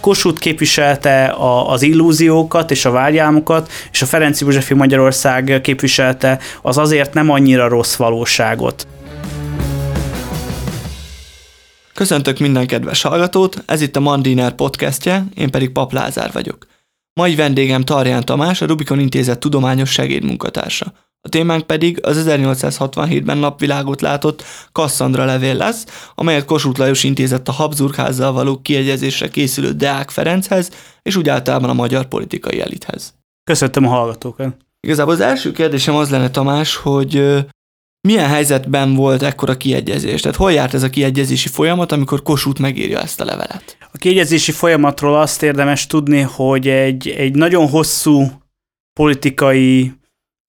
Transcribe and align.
Kossuth 0.00 0.40
képviselte 0.40 1.24
a, 1.24 1.70
az 1.70 1.82
illúziókat 1.82 2.70
és 2.70 2.84
a 2.84 2.90
vágyálmokat, 2.90 3.70
és 3.92 4.02
a 4.02 4.06
Ferenc 4.06 4.40
Józsefi 4.40 4.74
Magyarország 4.74 5.60
képviselte 5.62 6.38
az 6.62 6.78
azért 6.78 7.14
nem 7.14 7.30
annyira 7.30 7.68
rossz 7.68 7.96
valóságot. 7.96 8.86
Köszöntök 11.94 12.38
minden 12.38 12.66
kedves 12.66 13.02
hallgatót, 13.02 13.62
ez 13.66 13.80
itt 13.80 13.96
a 13.96 14.00
Mandiner 14.00 14.52
podcastje, 14.52 15.24
én 15.34 15.50
pedig 15.50 15.70
Pap 15.70 15.92
Lázár 15.92 16.30
vagyok. 16.32 16.66
Mai 17.12 17.34
vendégem 17.34 17.82
Tarján 17.82 18.24
Tamás, 18.24 18.62
a 18.62 18.66
Rubikon 18.66 19.00
Intézet 19.00 19.38
tudományos 19.38 19.90
segédmunkatársa. 19.90 20.92
A 21.22 21.28
témánk 21.28 21.66
pedig 21.66 21.98
az 22.02 22.24
1867-ben 22.26 23.38
napvilágot 23.38 24.00
látott 24.00 24.44
Kasszandra 24.72 25.24
levél 25.24 25.54
lesz, 25.54 26.10
amelyet 26.14 26.44
Kossuth 26.44 26.78
Lajos 26.78 27.04
intézett 27.04 27.48
a 27.48 27.52
Habsburgházzal 27.52 28.32
való 28.32 28.60
kiegyezésre 28.62 29.28
készülő 29.28 29.72
Deák 29.72 30.10
Ferenchez, 30.10 30.70
és 31.02 31.16
úgy 31.16 31.28
általában 31.28 31.70
a 31.70 31.74
magyar 31.74 32.06
politikai 32.06 32.60
elithez. 32.60 33.14
Köszöntöm 33.44 33.86
a 33.86 33.88
hallgatókat! 33.88 34.56
Igazából 34.80 35.12
az 35.12 35.20
első 35.20 35.52
kérdésem 35.52 35.94
az 35.94 36.10
lenne, 36.10 36.30
Tamás, 36.30 36.76
hogy 36.76 37.44
milyen 38.08 38.28
helyzetben 38.28 38.94
volt 38.94 39.22
ekkora 39.22 39.56
kiegyezés? 39.56 40.20
Tehát 40.20 40.36
hol 40.36 40.52
járt 40.52 40.74
ez 40.74 40.82
a 40.82 40.90
kiegyezési 40.90 41.48
folyamat, 41.48 41.92
amikor 41.92 42.22
Kossuth 42.22 42.60
megírja 42.60 43.00
ezt 43.00 43.20
a 43.20 43.24
levelet? 43.24 43.76
A 43.92 43.98
kiegyezési 43.98 44.52
folyamatról 44.52 45.20
azt 45.20 45.42
érdemes 45.42 45.86
tudni, 45.86 46.20
hogy 46.20 46.68
egy, 46.68 47.08
egy 47.08 47.34
nagyon 47.34 47.68
hosszú 47.68 48.26
politikai 48.92 49.97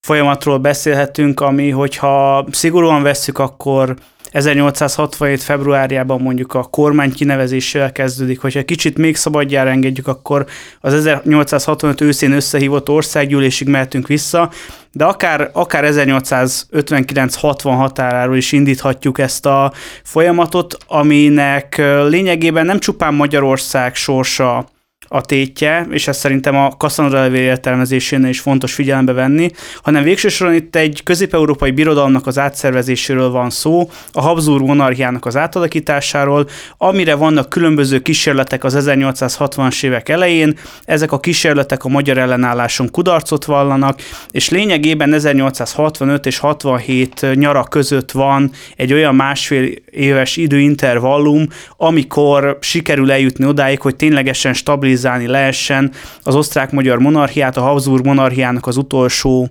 folyamatról 0.01 0.57
beszélhetünk, 0.57 1.39
ami, 1.39 1.69
hogyha 1.69 2.45
szigorúan 2.51 3.03
vesszük, 3.03 3.37
akkor 3.37 3.95
1867. 4.31 5.41
februárjában 5.43 6.21
mondjuk 6.21 6.53
a 6.53 6.63
kormány 6.63 7.11
kinevezésével 7.11 7.91
kezdődik, 7.91 8.39
hogyha 8.39 8.63
kicsit 8.63 8.97
még 8.97 9.15
szabadjára 9.15 9.69
engedjük, 9.69 10.07
akkor 10.07 10.45
az 10.79 10.93
1865 10.93 12.01
őszén 12.01 12.31
összehívott 12.31 12.89
országgyűlésig 12.89 13.67
mehetünk 13.67 14.07
vissza, 14.07 14.51
de 14.91 15.05
akár, 15.05 15.49
akár 15.53 15.83
1859-60 15.87 17.55
határáról 17.63 18.37
is 18.37 18.51
indíthatjuk 18.51 19.19
ezt 19.19 19.45
a 19.45 19.73
folyamatot, 20.03 20.77
aminek 20.87 21.81
lényegében 22.07 22.65
nem 22.65 22.79
csupán 22.79 23.13
Magyarország 23.13 23.95
sorsa 23.95 24.67
a 25.11 25.21
tétje, 25.21 25.87
és 25.89 26.07
ezt 26.07 26.19
szerintem 26.19 26.55
a 26.55 26.71
Cassandra 26.77 27.19
levél 27.19 27.41
értelmezésénél 27.41 28.29
is 28.29 28.39
fontos 28.39 28.73
figyelembe 28.73 29.13
venni, 29.13 29.51
hanem 29.81 30.03
végső 30.03 30.27
soron 30.27 30.53
itt 30.53 30.75
egy 30.75 31.03
közép-európai 31.03 31.71
birodalomnak 31.71 32.27
az 32.27 32.37
átszervezéséről 32.37 33.29
van 33.29 33.49
szó, 33.49 33.89
a 34.11 34.21
Habsburg 34.21 34.65
monarchiának 34.65 35.25
az 35.25 35.35
átalakításáról, 35.35 36.47
amire 36.77 37.15
vannak 37.15 37.49
különböző 37.49 37.99
kísérletek 37.99 38.63
az 38.63 38.77
1860-as 38.79 39.83
évek 39.83 40.09
elején, 40.09 40.57
ezek 40.85 41.11
a 41.11 41.19
kísérletek 41.19 41.83
a 41.83 41.89
magyar 41.89 42.17
ellenálláson 42.17 42.91
kudarcot 42.91 43.45
vallanak, 43.45 43.99
és 44.31 44.49
lényegében 44.49 45.13
1865 45.13 46.25
és 46.25 46.37
67 46.37 47.25
nyara 47.33 47.63
között 47.63 48.11
van 48.11 48.51
egy 48.75 48.93
olyan 48.93 49.15
másfél 49.15 49.69
éves 49.91 50.37
időintervallum, 50.37 51.47
amikor 51.77 52.57
sikerül 52.61 53.11
eljutni 53.11 53.45
odáig, 53.45 53.81
hogy 53.81 53.95
ténylegesen 53.95 54.53
stabilizálni 54.53 54.97
stabilizálni 54.99 55.27
lehessen 55.27 55.91
az 56.23 56.35
osztrák-magyar 56.35 56.99
monarchiát, 56.99 57.57
a 57.57 57.61
Habsburg 57.61 58.05
monarchiának 58.05 58.67
az 58.67 58.77
utolsó 58.77 59.49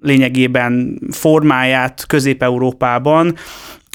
lényegében 0.00 1.00
formáját 1.10 2.04
Közép-Európában, 2.06 3.34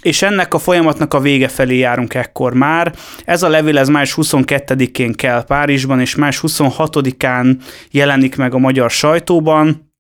és 0.02 0.22
ennek 0.22 0.54
a 0.54 0.60
folyamatnak 0.60 1.14
a 1.14 1.20
vége 1.20 1.48
felé 1.48 1.78
járunk 1.78 2.14
ekkor 2.14 2.54
már. 2.54 2.94
Ez 3.26 3.44
a 3.44 3.50
levél 3.50 3.78
ez 3.78 3.88
május 3.90 4.14
22-én 4.18 5.14
kell 5.14 5.44
Párizsban, 5.44 6.00
és 6.00 6.16
május 6.16 6.40
26-án 6.48 7.56
jelenik 7.92 8.36
meg 8.36 8.54
a 8.54 8.58
magyar 8.58 8.90
sajtóban 8.90 9.93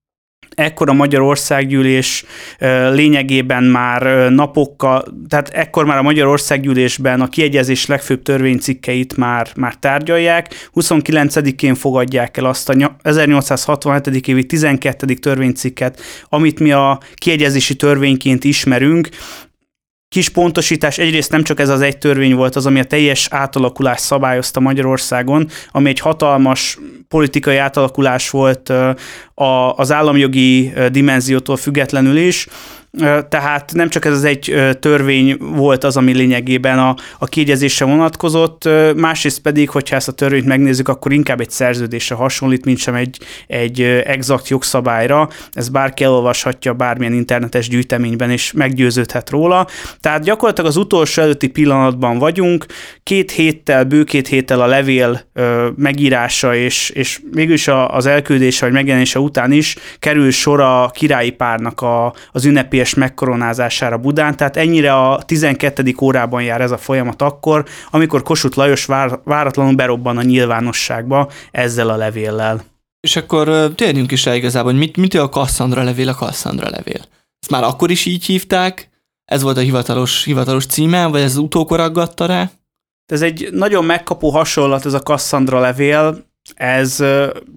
ekkor 0.56 0.90
a 0.90 0.94
Magyar 0.94 1.22
Országgyűlés 1.22 2.26
lényegében 2.92 3.64
már 3.64 4.30
napokkal, 4.32 5.04
tehát 5.30 5.50
ekkor 5.50 5.86
már 5.86 5.98
a 5.98 6.02
Magyar 6.02 6.28
Országgyűlésben 6.28 7.22
a 7.22 7.28
kiegyezés 7.28 7.86
legfőbb 7.86 8.22
törvénycikkeit 8.22 9.18
már, 9.18 9.48
már 9.56 9.76
tárgyalják. 9.76 10.70
29-én 10.76 11.76
fogadják 11.76 12.38
el 12.38 12.46
azt 12.46 12.70
a 12.70 12.98
1867. 13.02 14.28
évi 14.28 14.46
12. 14.46 15.14
törvénycikket, 15.14 16.02
amit 16.30 16.60
mi 16.60 16.72
a 16.72 17.00
kiegyezési 17.16 17.76
törvényként 17.76 18.44
ismerünk, 18.44 19.10
kis 20.14 20.30
pontosítás, 20.30 20.98
egyrészt 20.98 21.32
nem 21.32 21.44
csak 21.44 21.60
ez 21.60 21.70
az 21.70 21.82
egy 21.82 21.98
törvény 21.98 22.36
volt 22.36 22.56
az, 22.56 22.66
ami 22.66 22.80
a 22.80 22.84
teljes 22.84 23.28
átalakulást 23.32 24.04
szabályozta 24.04 24.60
Magyarországon, 24.60 25.48
ami 25.72 25.90
egy 25.90 26.00
hatalmas 26.00 26.78
politikai 27.08 27.58
átalakulás 27.58 28.30
volt 28.30 28.74
az 29.76 29.92
államjogi 29.92 30.74
dimenziótól 30.92 31.58
függetlenül 31.58 32.18
is, 32.18 32.48
tehát 33.30 33.72
nem 33.74 33.90
csak 33.90 34.06
ez 34.06 34.14
az 34.14 34.24
egy 34.24 34.56
törvény 34.80 35.38
volt 35.40 35.84
az, 35.84 35.98
ami 35.98 36.14
lényegében 36.14 36.80
a, 36.80 36.96
a 37.20 37.26
kiegyezésre 37.26 37.86
vonatkozott, 37.86 38.70
másrészt 38.96 39.40
pedig, 39.42 39.70
hogyha 39.70 39.96
ezt 39.96 40.08
a 40.08 40.12
törvényt 40.12 40.46
megnézzük, 40.46 40.88
akkor 40.88 41.14
inkább 41.14 41.40
egy 41.40 41.50
szerződésre 41.50 42.16
hasonlít, 42.16 42.66
mint 42.66 42.78
sem 42.78 42.96
egy, 42.96 43.18
egy 43.48 43.82
exakt 43.82 44.48
jogszabályra. 44.48 45.30
Ez 45.52 45.70
bárki 45.70 46.04
elolvashatja 46.04 46.74
bármilyen 46.74 47.14
internetes 47.14 47.68
gyűjteményben, 47.70 48.30
és 48.30 48.52
meggyőződhet 48.52 49.30
róla. 49.30 49.68
Tehát 50.00 50.24
gyakorlatilag 50.24 50.70
az 50.70 50.78
utolsó 50.78 51.22
előtti 51.22 51.48
pillanatban 51.48 52.18
vagyunk, 52.18 52.66
két 53.04 53.32
héttel, 53.32 53.84
bő 53.84 54.04
két 54.04 54.28
héttel 54.28 54.62
a 54.62 54.66
levél 54.66 55.22
megírása, 55.76 56.56
és, 56.56 56.90
és 56.90 57.20
mégis 57.32 57.68
az 57.88 58.06
elküldése 58.06 58.66
vagy 58.66 58.74
megjelenése 58.74 59.20
után 59.20 59.52
is 59.52 59.76
kerül 60.00 60.32
sor 60.32 60.60
a 60.60 60.90
királyi 60.94 61.32
párnak 61.32 61.82
a, 61.82 62.14
az 62.32 62.46
ünnepi 62.46 62.82
teljes 62.84 62.94
megkoronázására 62.94 63.98
Budán, 63.98 64.38
tehát 64.38 64.58
ennyire 64.58 64.94
a 64.96 65.24
12. 65.26 65.96
órában 66.02 66.44
jár 66.44 66.62
ez 66.62 66.72
a 66.72 66.78
folyamat 66.78 67.22
akkor, 67.22 67.66
amikor 67.92 68.24
Kossuth 68.24 68.58
Lajos 68.58 68.86
vár, 68.86 69.20
váratlanul 69.24 69.76
berobban 69.76 70.18
a 70.18 70.22
nyilvánosságba 70.22 71.32
ezzel 71.52 71.90
a 71.90 71.96
levéllel. 71.96 72.64
És 73.00 73.16
akkor 73.16 73.72
térjünk 73.76 74.12
is 74.12 74.26
rá 74.26 74.36
igazából, 74.36 74.72
hogy 74.72 74.80
mit, 74.80 74.98
mit 74.98 75.14
a 75.14 75.30
Cassandra 75.30 75.84
levél 75.84 76.10
a 76.10 76.14
Cassandra 76.14 76.70
levél. 76.70 77.02
Ezt 77.40 77.52
már 77.52 77.64
akkor 77.64 77.92
is 77.92 78.06
így 78.06 78.26
hívták, 78.26 78.90
ez 79.26 79.42
volt 79.42 79.58
a 79.58 79.62
hivatalos, 79.62 80.24
hivatalos 80.24 80.66
címe, 80.66 81.06
vagy 81.06 81.22
ez 81.22 81.38
utókor 81.38 81.80
aggatta 81.80 82.26
rá? 82.26 82.52
Ez 83.06 83.22
egy 83.22 83.50
nagyon 83.52 83.86
megkapó 83.86 84.30
hasonlat, 84.30 84.86
ez 84.86 84.94
a 84.94 85.00
Cassandra 85.00 85.60
levél, 85.60 86.26
ez 86.56 87.04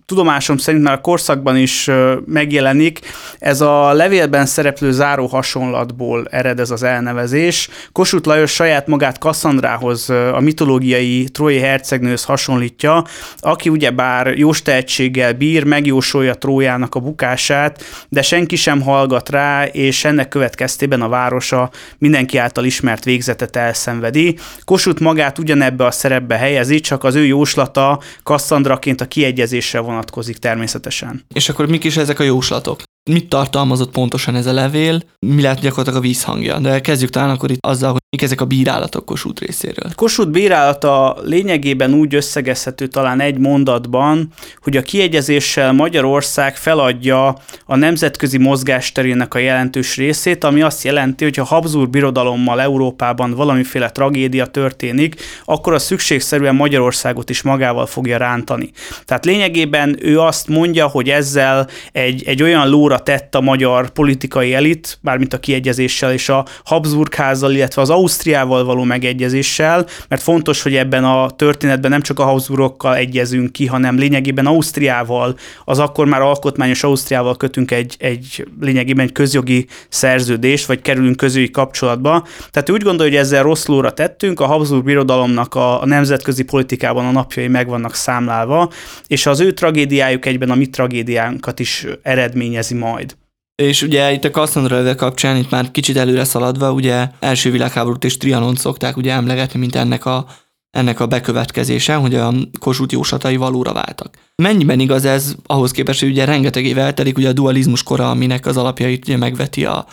tudomásom 0.06 0.56
szerint 0.56 0.82
már 0.82 0.94
a 0.94 1.00
korszakban 1.00 1.56
is 1.56 1.90
megjelenik. 2.26 3.00
Ez 3.38 3.60
a 3.60 3.92
levélben 3.92 4.46
szereplő 4.46 4.92
záró 4.92 5.26
hasonlatból 5.26 6.26
ered 6.30 6.60
ez 6.60 6.70
az 6.70 6.82
elnevezés. 6.82 7.68
Kossuth 7.92 8.26
Lajos 8.26 8.52
saját 8.52 8.86
magát 8.86 9.18
Kasszandrához, 9.18 10.10
a 10.10 10.40
mitológiai 10.40 11.28
trói 11.32 11.58
hercegnőhöz 11.58 12.24
hasonlítja, 12.24 13.04
aki 13.38 13.68
ugyebár 13.68 14.38
jós 14.38 14.62
tehetséggel 14.62 15.32
bír, 15.32 15.64
megjósolja 15.64 16.34
Trójának 16.34 16.94
a 16.94 17.00
bukását, 17.00 17.82
de 18.08 18.22
senki 18.22 18.56
sem 18.56 18.80
hallgat 18.80 19.28
rá, 19.28 19.64
és 19.64 20.04
ennek 20.04 20.28
következtében 20.28 21.02
a 21.02 21.08
városa 21.08 21.70
mindenki 21.98 22.38
által 22.38 22.64
ismert 22.64 23.04
végzetet 23.04 23.56
elszenvedi. 23.56 24.38
Kossuth 24.64 25.00
magát 25.00 25.38
ugyanebbe 25.38 25.84
a 25.84 25.90
szerepbe 25.90 26.36
helyezi, 26.36 26.80
csak 26.80 27.04
az 27.04 27.14
ő 27.14 27.24
jóslata 27.24 28.00
Kasszandra 28.22 28.74
jóslaként 28.76 29.00
a 29.00 29.08
kiegyezésre 29.08 29.80
vonatkozik 29.80 30.36
természetesen. 30.36 31.24
És 31.34 31.48
akkor 31.48 31.68
mik 31.68 31.84
is 31.84 31.96
ezek 31.96 32.18
a 32.18 32.22
jóslatok? 32.22 32.82
Mit 33.10 33.28
tartalmazott 33.28 33.90
pontosan 33.90 34.34
ez 34.34 34.46
a 34.46 34.52
levél? 34.52 35.00
Mi 35.18 35.42
lehet 35.42 35.60
gyakorlatilag 35.60 35.98
a 35.98 36.06
vízhangja? 36.06 36.58
De 36.58 36.80
kezdjük 36.80 37.10
talán 37.10 37.30
akkor 37.30 37.50
itt 37.50 37.66
azzal, 37.66 37.92
hogy 37.92 38.00
mik 38.10 38.22
ezek 38.22 38.40
a 38.40 38.44
bírálatok 38.44 39.04
Kossuth 39.04 39.42
részéről. 39.42 39.90
Kossuth 39.94 40.30
bírálata 40.30 41.16
lényegében 41.22 41.92
úgy 41.94 42.14
összegezhető 42.14 42.86
talán 42.86 43.20
egy 43.20 43.38
mondatban, 43.38 44.28
hogy 44.62 44.76
a 44.76 44.82
kiegyezéssel 44.82 45.72
Magyarország 45.72 46.56
feladja 46.56 47.38
a 47.64 47.76
nemzetközi 47.76 48.38
mozgásterének 48.38 49.34
a 49.34 49.38
jelentős 49.38 49.96
részét, 49.96 50.44
ami 50.44 50.62
azt 50.62 50.84
jelenti, 50.84 51.24
hogy 51.24 51.36
ha 51.36 51.44
Habsburg 51.44 51.90
birodalommal 51.90 52.60
Európában 52.60 53.34
valamiféle 53.34 53.90
tragédia 53.90 54.46
történik, 54.46 55.16
akkor 55.44 55.72
a 55.72 55.78
szükségszerűen 55.78 56.54
Magyarországot 56.54 57.30
is 57.30 57.42
magával 57.42 57.86
fogja 57.86 58.16
rántani. 58.16 58.70
Tehát 59.04 59.24
lényegében 59.24 59.96
ő 60.00 60.20
azt 60.20 60.48
mondja, 60.48 60.86
hogy 60.86 61.08
ezzel 61.08 61.68
egy, 61.92 62.22
egy 62.26 62.42
olyan 62.42 62.68
lóra 62.68 62.95
oszlóra 62.96 63.18
tett 63.18 63.34
a 63.34 63.40
magyar 63.40 63.90
politikai 63.90 64.54
elit, 64.54 64.98
mármint 65.02 65.32
a 65.32 65.38
kiegyezéssel 65.38 66.12
és 66.12 66.28
a 66.28 66.44
Habsburg 66.64 67.14
házzal, 67.14 67.52
illetve 67.52 67.82
az 67.82 67.90
Ausztriával 67.90 68.64
való 68.64 68.82
megegyezéssel, 68.82 69.86
mert 70.08 70.22
fontos, 70.22 70.62
hogy 70.62 70.74
ebben 70.74 71.04
a 71.04 71.30
történetben 71.30 71.90
nem 71.90 72.02
csak 72.02 72.18
a 72.18 72.24
Habsburgokkal 72.24 72.96
egyezünk 72.96 73.52
ki, 73.52 73.66
hanem 73.66 73.98
lényegében 73.98 74.46
Ausztriával, 74.46 75.36
az 75.64 75.78
akkor 75.78 76.06
már 76.06 76.20
alkotmányos 76.20 76.82
Ausztriával 76.82 77.36
kötünk 77.36 77.70
egy, 77.70 77.96
egy 77.98 78.46
lényegében 78.60 79.06
egy 79.06 79.12
közjogi 79.12 79.66
szerződést, 79.88 80.66
vagy 80.66 80.82
kerülünk 80.82 81.16
közjogi 81.16 81.50
kapcsolatba. 81.50 82.26
Tehát 82.50 82.70
úgy 82.70 82.82
gondolja, 82.82 83.12
hogy 83.12 83.20
ezzel 83.20 83.42
rossz 83.42 83.66
lóra 83.66 83.92
tettünk, 83.92 84.40
a 84.40 84.46
Habsburg 84.46 84.84
birodalomnak 84.84 85.54
a, 85.54 85.82
a 85.82 85.86
nemzetközi 85.86 86.42
politikában 86.42 87.06
a 87.06 87.10
napjai 87.10 87.48
meg 87.48 87.68
vannak 87.68 87.94
számlálva, 87.94 88.70
és 89.06 89.26
az 89.26 89.40
ő 89.40 89.52
tragédiájuk 89.52 90.26
egyben 90.26 90.50
a 90.50 90.54
mi 90.54 90.66
tragédiánkat 90.66 91.60
is 91.60 91.86
eredményezi 92.02 92.74
majd. 92.86 93.16
És 93.62 93.82
ugye 93.82 94.12
itt 94.12 94.24
a 94.24 94.30
Cassandra 94.30 94.94
kapcsán, 94.94 95.36
itt 95.36 95.50
már 95.50 95.70
kicsit 95.70 95.96
előre 95.96 96.24
szaladva, 96.24 96.72
ugye 96.72 97.08
első 97.18 97.50
világháborút 97.50 98.04
és 98.04 98.16
Trianon 98.16 98.54
szokták 98.54 98.96
ugye 98.96 99.12
emlegetni, 99.12 99.58
mint 99.58 99.74
ennek 99.74 100.04
a, 100.04 100.26
ennek 100.70 101.00
a 101.00 101.06
bekövetkezése, 101.06 101.94
hogy 101.94 102.14
a 102.14 102.32
Kossuth 102.58 102.92
jósatai 102.92 103.36
valóra 103.36 103.72
váltak. 103.72 104.18
Mennyiben 104.42 104.80
igaz 104.80 105.04
ez 105.04 105.34
ahhoz 105.46 105.70
képest, 105.70 106.00
hogy 106.00 106.08
ugye 106.08 106.24
rengeteg 106.24 106.64
év 106.64 106.78
eltelik, 106.78 107.18
ugye 107.18 107.28
a 107.28 107.32
dualizmus 107.32 107.82
kora, 107.82 108.10
aminek 108.10 108.46
az 108.46 108.56
alapjait 108.56 109.04
ugye 109.04 109.16
megveti 109.16 109.64
a, 109.64 109.86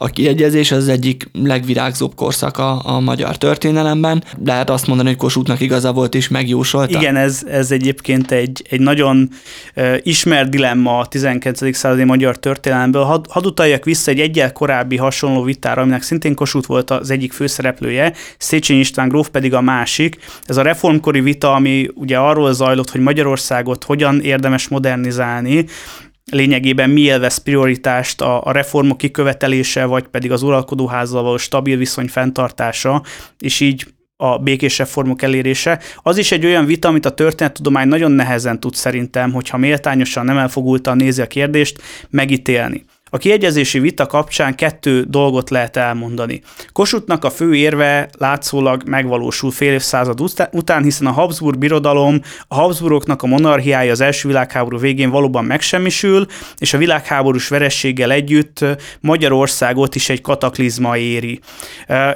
a 0.00 0.06
kiegyezés 0.06 0.72
az 0.72 0.88
egyik 0.88 1.28
legvirágzóbb 1.32 2.14
korszaka 2.14 2.78
a 2.78 3.00
magyar 3.00 3.36
történelemben. 3.36 4.24
Lehet 4.44 4.70
azt 4.70 4.86
mondani, 4.86 5.08
hogy 5.08 5.18
Kossuthnak 5.18 5.60
igaza 5.60 5.92
volt 5.92 6.14
és 6.14 6.28
megjósolta. 6.28 6.98
Igen, 6.98 7.16
ez, 7.16 7.42
ez 7.48 7.70
egyébként 7.70 8.30
egy, 8.30 8.64
egy 8.70 8.80
nagyon 8.80 9.30
ismert 10.02 10.50
dilemma 10.50 10.98
a 10.98 11.06
19. 11.06 11.76
századi 11.76 12.04
magyar 12.04 12.38
történelemből. 12.38 13.02
Had, 13.02 13.26
hadd 13.28 13.44
utaljak 13.44 13.84
vissza 13.84 14.10
egy 14.10 14.20
egyel 14.20 14.52
korábbi 14.52 14.96
hasonló 14.96 15.42
vitára, 15.42 15.82
aminek 15.82 16.02
szintén 16.02 16.34
Kossuth 16.34 16.68
volt 16.68 16.90
az 16.90 17.10
egyik 17.10 17.32
főszereplője, 17.32 18.12
Széchenyi 18.38 18.80
István 18.80 19.08
gróf 19.08 19.28
pedig 19.28 19.54
a 19.54 19.60
másik. 19.60 20.16
Ez 20.46 20.56
a 20.56 20.62
reformkori 20.62 21.20
vita, 21.20 21.54
ami 21.54 21.90
ugye 21.94 22.18
arról 22.18 22.52
zajlott, 22.52 22.90
hogy 22.90 23.00
Magyarországot 23.00 23.84
hogyan 23.84 24.20
érdemes 24.20 24.68
modernizálni, 24.68 25.64
lényegében 26.30 26.90
mi 26.90 27.00
élvez 27.00 27.38
prioritást 27.38 28.20
a, 28.20 28.44
a 28.44 28.52
reformok 28.52 28.98
kikövetelése, 28.98 29.84
vagy 29.84 30.06
pedig 30.06 30.32
az 30.32 30.42
uralkodóházzal 30.42 31.22
való 31.22 31.36
stabil 31.36 31.76
viszony 31.76 32.08
fenntartása, 32.08 33.02
és 33.38 33.60
így 33.60 33.86
a 34.16 34.38
békés 34.38 34.78
reformok 34.78 35.22
elérése. 35.22 35.80
Az 36.02 36.18
is 36.18 36.32
egy 36.32 36.44
olyan 36.44 36.66
vita, 36.66 36.88
amit 36.88 37.06
a 37.06 37.10
történettudomány 37.10 37.88
nagyon 37.88 38.12
nehezen 38.12 38.60
tud 38.60 38.74
szerintem, 38.74 39.32
hogyha 39.32 39.56
méltányosan, 39.56 40.24
nem 40.24 40.38
elfogultan 40.38 40.96
nézi 40.96 41.20
a 41.20 41.26
kérdést, 41.26 41.82
megítélni. 42.10 42.84
A 43.10 43.18
kiegyezési 43.18 43.78
vita 43.78 44.06
kapcsán 44.06 44.54
kettő 44.54 45.02
dolgot 45.08 45.50
lehet 45.50 45.76
elmondani. 45.76 46.42
Kossuthnak 46.72 47.24
a 47.24 47.30
fő 47.30 47.54
érve 47.54 48.08
látszólag 48.18 48.82
megvalósul 48.86 49.50
fél 49.50 49.72
évszázad 49.72 50.20
után, 50.52 50.82
hiszen 50.82 51.06
a 51.06 51.10
Habsburg 51.10 51.58
birodalom, 51.58 52.20
a 52.48 52.54
Habsburgoknak 52.54 53.22
a 53.22 53.26
monarchiája 53.26 53.90
az 53.90 54.00
első 54.00 54.28
világháború 54.28 54.78
végén 54.78 55.10
valóban 55.10 55.44
megsemmisül, 55.44 56.26
és 56.58 56.74
a 56.74 56.78
világháborús 56.78 57.48
verességgel 57.48 58.10
együtt 58.10 58.64
Magyarországot 59.00 59.94
is 59.94 60.08
egy 60.08 60.20
kataklizma 60.20 60.96
éri. 60.96 61.40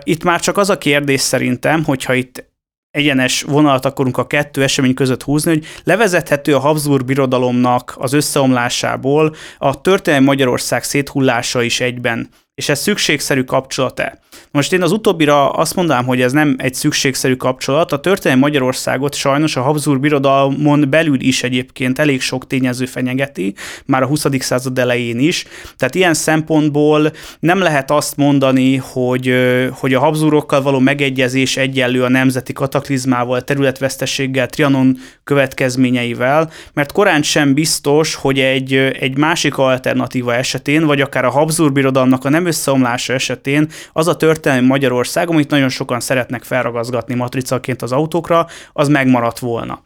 Itt 0.02 0.24
már 0.24 0.40
csak 0.40 0.56
az 0.56 0.70
a 0.70 0.78
kérdés 0.78 1.20
szerintem, 1.20 1.84
hogyha 1.84 2.14
itt 2.14 2.50
egyenes 2.92 3.42
vonalat 3.42 3.84
akarunk 3.84 4.18
a 4.18 4.26
kettő 4.26 4.62
esemény 4.62 4.94
között 4.94 5.22
húzni, 5.22 5.50
hogy 5.50 5.66
levezethető 5.84 6.54
a 6.54 6.58
Habsburg 6.58 7.04
birodalomnak 7.04 7.94
az 7.98 8.12
összeomlásából 8.12 9.34
a 9.58 9.80
történelmi 9.80 10.26
Magyarország 10.26 10.82
széthullása 10.82 11.62
is 11.62 11.80
egyben 11.80 12.28
és 12.54 12.68
ez 12.68 12.80
szükségszerű 12.80 13.44
kapcsolat-e? 13.44 14.18
Most 14.50 14.72
én 14.72 14.82
az 14.82 14.92
utóbbira 14.92 15.50
azt 15.50 15.74
mondanám, 15.74 16.04
hogy 16.04 16.20
ez 16.20 16.32
nem 16.32 16.54
egy 16.58 16.74
szükségszerű 16.74 17.34
kapcsolat. 17.34 17.92
A 17.92 18.00
történelmi 18.00 18.42
Magyarországot 18.42 19.14
sajnos 19.14 19.56
a 19.56 19.62
Habsburg 19.62 20.00
birodalmon 20.00 20.90
belül 20.90 21.20
is 21.20 21.42
egyébként 21.42 21.98
elég 21.98 22.20
sok 22.20 22.46
tényező 22.46 22.86
fenyegeti, 22.86 23.54
már 23.86 24.02
a 24.02 24.06
20. 24.06 24.26
század 24.38 24.78
elején 24.78 25.18
is. 25.18 25.44
Tehát 25.76 25.94
ilyen 25.94 26.14
szempontból 26.14 27.12
nem 27.40 27.58
lehet 27.58 27.90
azt 27.90 28.16
mondani, 28.16 28.76
hogy, 28.76 29.34
hogy 29.72 29.94
a 29.94 30.00
Habsburgokkal 30.00 30.62
való 30.62 30.78
megegyezés 30.78 31.56
egyenlő 31.56 32.02
a 32.02 32.08
nemzeti 32.08 32.52
kataklizmával, 32.52 33.42
területvesztességgel, 33.42 34.46
Trianon 34.46 34.96
következményeivel, 35.24 36.50
mert 36.72 36.92
korán 36.92 37.22
sem 37.22 37.54
biztos, 37.54 38.14
hogy 38.14 38.38
egy, 38.38 38.74
egy 38.74 39.18
másik 39.18 39.58
alternatíva 39.58 40.34
esetén, 40.34 40.84
vagy 40.84 41.00
akár 41.00 41.24
a 41.24 41.30
Habsburg 41.30 41.72
birodalomnak 41.72 42.24
a 42.24 42.28
nem 42.28 42.46
összeomlása 42.46 43.12
esetén 43.12 43.68
az 43.92 44.08
a 44.08 44.16
történelmi 44.24 44.66
Magyarország, 44.66 45.30
amit 45.30 45.50
nagyon 45.50 45.68
sokan 45.68 46.00
szeretnek 46.00 46.42
felragazgatni 46.42 47.14
matricaként 47.14 47.82
az 47.82 47.92
autókra, 47.92 48.46
az 48.72 48.88
megmaradt 48.88 49.38
volna. 49.38 49.82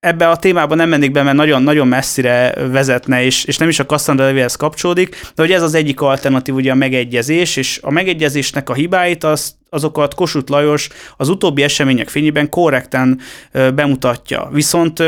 Ebbe 0.00 0.28
a 0.28 0.36
témába 0.36 0.74
nem 0.74 0.88
mennék 0.88 1.10
be, 1.10 1.22
mert 1.22 1.36
nagyon-nagyon 1.36 1.88
messzire 1.88 2.54
vezetne, 2.70 3.24
és, 3.24 3.44
és 3.44 3.56
nem 3.56 3.68
is 3.68 3.78
a 3.78 3.86
Cassandra 3.86 4.24
levéhez 4.24 4.56
kapcsolódik, 4.56 5.08
de 5.34 5.42
hogy 5.42 5.52
ez 5.52 5.62
az 5.62 5.74
egyik 5.74 6.00
alternatív, 6.00 6.54
ugye 6.54 6.70
a 6.70 6.74
megegyezés, 6.74 7.56
és 7.56 7.80
a 7.82 7.90
megegyezésnek 7.90 8.68
a 8.70 8.74
hibáit 8.74 9.24
azt 9.24 9.54
azokat 9.70 10.14
Kossuth 10.14 10.50
Lajos 10.50 10.88
az 11.16 11.28
utóbbi 11.28 11.62
események 11.62 12.08
fényében 12.08 12.48
korrekten 12.48 13.20
bemutatja. 13.52 14.48
Viszont 14.52 14.98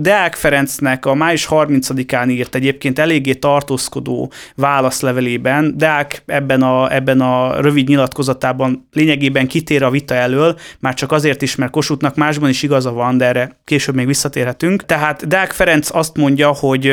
Deák 0.00 0.34
Ferencnek 0.34 1.06
a 1.06 1.14
május 1.14 1.46
30-án 1.50 2.30
írt 2.30 2.54
egyébként 2.54 2.98
eléggé 2.98 3.32
tartózkodó 3.32 4.32
válaszlevelében, 4.56 5.74
Deák 5.76 6.22
ebben 6.26 6.62
a, 6.62 6.94
ebben 6.94 7.20
a 7.20 7.60
rövid 7.60 7.88
nyilatkozatában 7.88 8.88
lényegében 8.92 9.46
kitér 9.46 9.82
a 9.82 9.90
vita 9.90 10.14
elől, 10.14 10.58
már 10.78 10.94
csak 10.94 11.12
azért 11.12 11.42
is, 11.42 11.54
mert 11.54 11.70
Kossuthnak 11.70 12.14
másban 12.14 12.48
is 12.48 12.62
igaza 12.62 12.92
van, 12.92 13.16
de 13.16 13.24
erre 13.24 13.56
később 13.64 13.94
még 13.94 14.06
visszatérhetünk. 14.06 14.84
Tehát 14.86 15.28
Deák 15.28 15.52
Ferenc 15.52 15.94
azt 15.94 16.16
mondja, 16.16 16.48
hogy 16.52 16.86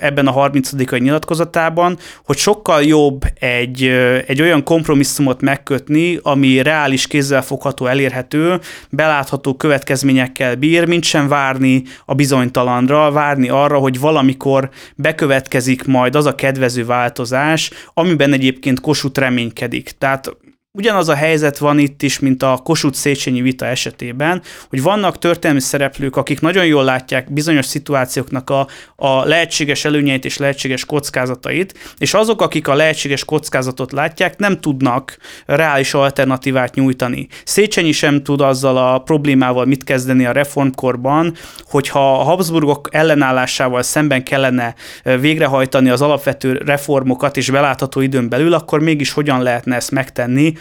ebben 0.00 0.26
a 0.26 0.30
30 0.30 0.72
nyilatkozatában, 0.98 1.98
hogy 2.24 2.36
sokkal 2.36 2.82
jobb 2.82 3.22
egy, 3.38 3.82
egy 4.26 4.42
olyan 4.42 4.64
kompromisszumot 4.64 5.40
megkötni, 5.40 6.18
ami 6.22 6.55
reális, 6.62 7.06
kézzelfogható, 7.06 7.86
elérhető, 7.86 8.60
belátható 8.90 9.54
következményekkel 9.54 10.54
bír, 10.54 10.86
mint 10.86 11.04
sem 11.04 11.28
várni 11.28 11.82
a 12.04 12.14
bizonytalanra, 12.14 13.10
várni 13.10 13.48
arra, 13.48 13.78
hogy 13.78 14.00
valamikor 14.00 14.70
bekövetkezik 14.94 15.84
majd 15.84 16.14
az 16.14 16.26
a 16.26 16.34
kedvező 16.34 16.84
változás, 16.84 17.70
amiben 17.94 18.32
egyébként 18.32 18.80
Kossuth 18.80 19.20
reménykedik. 19.20 19.90
Tehát 19.98 20.36
Ugyanaz 20.76 21.08
a 21.08 21.14
helyzet 21.14 21.58
van 21.58 21.78
itt 21.78 22.02
is, 22.02 22.18
mint 22.18 22.42
a 22.42 22.60
Kossuth 22.64 22.96
Széchenyi 22.96 23.40
vita 23.40 23.66
esetében, 23.66 24.42
hogy 24.68 24.82
vannak 24.82 25.18
történelmi 25.18 25.60
szereplők, 25.60 26.16
akik 26.16 26.40
nagyon 26.40 26.66
jól 26.66 26.84
látják 26.84 27.32
bizonyos 27.32 27.66
szituációknak 27.66 28.50
a, 28.50 28.66
a 28.96 29.24
lehetséges 29.24 29.84
előnyeit 29.84 30.24
és 30.24 30.36
lehetséges 30.36 30.84
kockázatait, 30.84 31.94
és 31.98 32.14
azok, 32.14 32.42
akik 32.42 32.68
a 32.68 32.74
lehetséges 32.74 33.24
kockázatot 33.24 33.92
látják, 33.92 34.38
nem 34.38 34.60
tudnak 34.60 35.18
reális 35.46 35.94
alternatívát 35.94 36.74
nyújtani. 36.74 37.28
Széchenyi 37.44 37.92
sem 37.92 38.22
tud 38.22 38.40
azzal 38.40 38.76
a 38.76 38.98
problémával 38.98 39.64
mit 39.64 39.84
kezdeni 39.84 40.26
a 40.26 40.32
reformkorban, 40.32 41.34
hogyha 41.64 42.20
a 42.20 42.22
Habsburgok 42.22 42.88
ellenállásával 42.92 43.82
szemben 43.82 44.24
kellene 44.24 44.74
végrehajtani 45.20 45.88
az 45.88 46.02
alapvető 46.02 46.52
reformokat 46.52 47.36
és 47.36 47.50
belátható 47.50 48.00
időn 48.00 48.28
belül, 48.28 48.52
akkor 48.52 48.80
mégis 48.80 49.12
hogyan 49.12 49.42
lehetne 49.42 49.74
ezt 49.76 49.90
megtenni, 49.90 50.54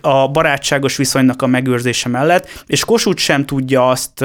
a, 0.00 0.28
barátságos 0.28 0.96
viszonynak 0.96 1.42
a 1.42 1.46
megőrzése 1.46 2.08
mellett, 2.08 2.64
és 2.66 2.84
Kossuth 2.84 3.20
sem 3.20 3.46
tudja 3.46 3.88
azt 3.88 4.24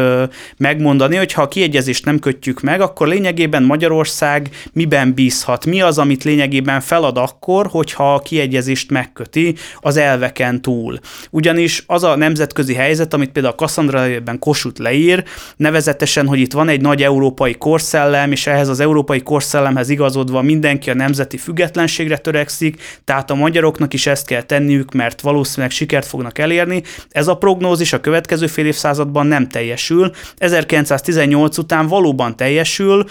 megmondani, 0.58 1.16
hogy 1.16 1.34
ha 1.34 1.42
a 1.42 1.48
kiegyezést 1.48 2.06
nem 2.06 2.20
kötjük 2.20 2.62
meg, 2.62 2.82
akkor 2.82 3.08
lényegében 3.08 3.64
Magyarország 3.64 4.50
miben 4.74 5.14
bízhat, 5.14 5.66
mi 5.66 5.82
az, 5.82 5.98
amit 5.98 6.24
lényegében 6.24 6.82
felad 6.82 7.18
akkor, 7.18 7.68
hogyha 7.68 8.14
a 8.14 8.20
kiegyezést 8.20 8.92
megköti 8.92 9.56
az 9.80 9.98
elveken 9.98 10.62
túl. 10.62 11.00
Ugyanis 11.30 11.84
az 11.88 12.04
a 12.04 12.16
nemzetközi 12.16 12.74
helyzet, 12.74 13.14
amit 13.14 13.32
például 13.32 13.54
a 13.54 13.58
Cassandra-ben 13.58 14.40
Kossuth 14.40 14.82
leír, 14.82 15.24
nevezetesen, 15.56 16.28
hogy 16.28 16.40
itt 16.40 16.54
van 16.54 16.70
egy 16.70 16.82
nagy 16.82 17.04
európai 17.04 17.54
korszellem, 17.54 18.32
és 18.32 18.48
ehhez 18.48 18.68
az 18.68 18.80
európai 18.80 19.22
korszellemhez 19.22 19.90
igazodva 19.90 20.42
mindenki 20.42 20.90
a 20.90 20.94
nemzeti 20.94 21.38
függetlenségre 21.38 22.18
törekszik, 22.18 22.82
tehát 23.04 23.32
a 23.32 23.36
magyaroknak 23.36 23.94
is 23.94 24.08
ezt 24.08 24.26
kell 24.26 24.42
tenniük, 24.42 24.94
mert 24.94 25.22
valószínűleg 25.24 25.72
sikert 25.72 26.06
fognak 26.06 26.38
elérni. 26.38 26.84
Ez 27.10 27.28
a 27.28 27.36
prognózis 27.36 27.94
a 27.94 28.00
következő 28.00 28.48
fél 28.48 28.66
évszázadban 28.66 29.28
nem 29.28 29.48
teljesül. 29.48 30.12
1918 30.38 31.58
után 31.58 31.88
valóban 31.88 32.36
teljesül, 32.36 33.06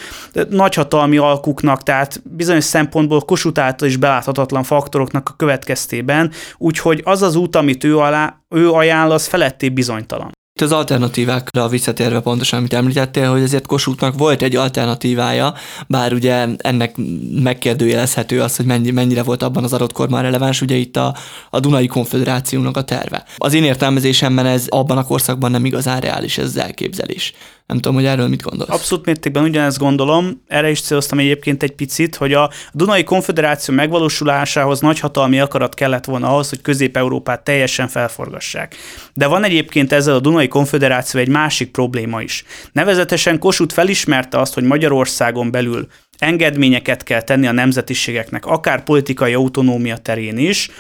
nagyhatalmi 0.48 1.16
alkuknak, 1.16 1.82
tehát 1.82 2.22
bizonyos 2.24 2.64
szempontból 2.64 3.20
Kossuth 3.20 3.60
által 3.60 3.88
is 3.88 3.96
beláthatatlan 3.96 4.62
faktoroknak 4.62 5.28
a 5.28 5.36
következtében, 5.36 6.30
úgyhogy 6.58 7.00
az 7.04 7.22
az 7.22 7.36
út, 7.36 7.56
amit 7.56 7.84
ő, 7.84 7.98
alá, 7.98 8.42
ő 8.48 8.70
ajánl, 8.70 9.10
az 9.10 9.26
feletté 9.26 9.68
bizonytalan. 9.68 10.32
Itt 10.54 10.60
az 10.60 10.72
alternatívákra 10.72 11.68
visszatérve 11.68 12.20
pontosan, 12.20 12.58
amit 12.58 12.72
említettél, 12.72 13.30
hogy 13.30 13.42
ezért 13.42 13.66
Kossuthnak 13.66 14.18
volt 14.18 14.42
egy 14.42 14.56
alternatívája, 14.56 15.54
bár 15.88 16.12
ugye 16.12 16.46
ennek 16.56 16.94
megkérdőjelezhető 17.42 18.40
az, 18.40 18.56
hogy 18.56 18.66
mennyi, 18.66 18.90
mennyire 18.90 19.22
volt 19.22 19.42
abban 19.42 19.64
az 19.64 19.72
adott 19.72 19.92
korban 19.92 20.22
releváns, 20.22 20.60
ugye 20.60 20.74
itt 20.74 20.96
a, 20.96 21.16
a 21.50 21.60
Dunai 21.60 21.86
Konfederációnak 21.86 22.76
a 22.76 22.84
terve. 22.84 23.24
Az 23.36 23.54
én 23.54 23.64
értelmezésemben 23.64 24.46
ez 24.46 24.66
abban 24.68 24.98
a 24.98 25.04
korszakban 25.04 25.50
nem 25.50 25.64
igazán 25.64 26.00
reális 26.00 26.38
ez 26.38 26.44
az 26.44 26.58
elképzelés. 26.58 27.32
Nem 27.72 27.80
tudom, 27.80 27.96
hogy 27.96 28.06
erről 28.06 28.28
mit 28.28 28.42
gondolsz. 28.42 28.70
Abszolút 28.70 29.06
mértékben 29.06 29.42
ugyanezt 29.42 29.78
gondolom. 29.78 30.42
Erre 30.48 30.70
is 30.70 30.80
céloztam 30.80 31.18
egyébként 31.18 31.62
egy 31.62 31.72
picit, 31.72 32.16
hogy 32.16 32.32
a 32.32 32.50
Dunai 32.72 33.04
Konfederáció 33.04 33.74
megvalósulásához 33.74 34.80
nagyhatalmi 34.80 35.40
akarat 35.40 35.74
kellett 35.74 36.04
volna 36.04 36.28
ahhoz, 36.28 36.48
hogy 36.48 36.60
Közép-Európát 36.60 37.44
teljesen 37.44 37.88
felforgassák. 37.88 38.76
De 39.14 39.26
van 39.26 39.44
egyébként 39.44 39.92
ezzel 39.92 40.14
a 40.14 40.20
Dunai 40.20 40.48
Konfederáció 40.48 41.20
egy 41.20 41.28
másik 41.28 41.70
probléma 41.70 42.22
is. 42.22 42.44
Nevezetesen 42.72 43.38
Kossuth 43.38 43.74
felismerte 43.74 44.38
azt, 44.38 44.54
hogy 44.54 44.64
Magyarországon 44.64 45.50
belül 45.50 45.86
engedményeket 46.22 47.02
kell 47.02 47.22
tenni 47.22 47.46
a 47.46 47.52
nemzetiségeknek, 47.52 48.46
akár 48.46 48.84
politikai 48.84 49.34
autonómia 49.34 49.96
terén 49.96 50.38
is. 50.38 50.70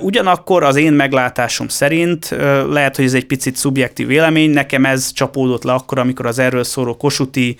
Ugyanakkor 0.00 0.62
az 0.62 0.76
én 0.76 0.92
meglátásom 0.92 1.68
szerint, 1.68 2.36
lehet, 2.70 2.96
hogy 2.96 3.04
ez 3.04 3.14
egy 3.14 3.26
picit 3.26 3.56
szubjektív 3.56 4.06
vélemény, 4.06 4.50
nekem 4.50 4.84
ez 4.84 5.12
csapódott 5.12 5.64
le 5.64 5.72
akkor, 5.72 5.98
amikor 5.98 6.26
az 6.26 6.38
erről 6.38 6.64
szóló 6.64 6.96
kosuti 6.96 7.56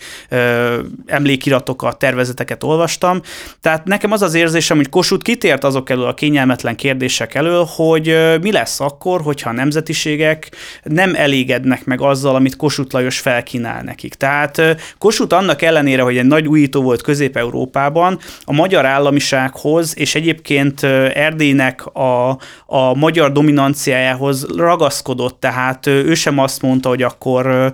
emlékiratokat, 1.07 1.99
tervezeteket 1.99 2.65
olvastam. 2.65 3.21
Tehát 3.61 3.85
nekem 3.85 4.13
az 4.13 4.23
az 4.23 4.35
érzésem, 4.35 4.77
hogy 4.77 4.89
Kossuth 4.89 5.25
kitért 5.25 5.65
azok 5.65 5.91
elől 5.91 6.07
a 6.07 6.15
kényelmetlen 6.15 6.77
kérdések 6.77 7.35
elől, 7.35 7.67
hogy 7.77 8.17
mi 8.41 8.53
lesz 8.53 8.81
akkor, 8.81 9.21
hogyha 9.21 9.51
a 9.51 9.53
nemzetiségek 9.53 10.51
nem 10.83 11.15
elégednek 11.15 11.85
meg 11.85 12.01
azzal, 12.01 12.35
amit 12.35 12.57
Kossuth 12.57 12.95
Lajos 12.95 13.19
felkínál 13.19 13.83
nekik. 13.83 14.15
Tehát 14.15 14.63
Kossuth 14.99 15.37
annak 15.37 15.63
ellenére, 15.63 16.03
hogy 16.03 16.17
egy 16.17 16.27
nagy 16.27 16.47
újító 16.47 16.83
volt 16.83 17.03
Közép-Európában, 17.09 18.19
a 18.45 18.53
magyar 18.53 18.87
államisághoz 18.87 19.99
és 19.99 20.15
egyébként 20.15 20.83
Erdélynek 21.13 21.87
a, 21.87 22.39
a 22.67 22.95
magyar 22.95 23.33
dominanciájához 23.33 24.47
ragaszkodott, 24.57 25.41
tehát 25.41 25.87
ő 25.87 26.15
sem 26.15 26.39
azt 26.39 26.63
mondta, 26.63 26.89
hogy 26.89 27.03
akkor 27.03 27.73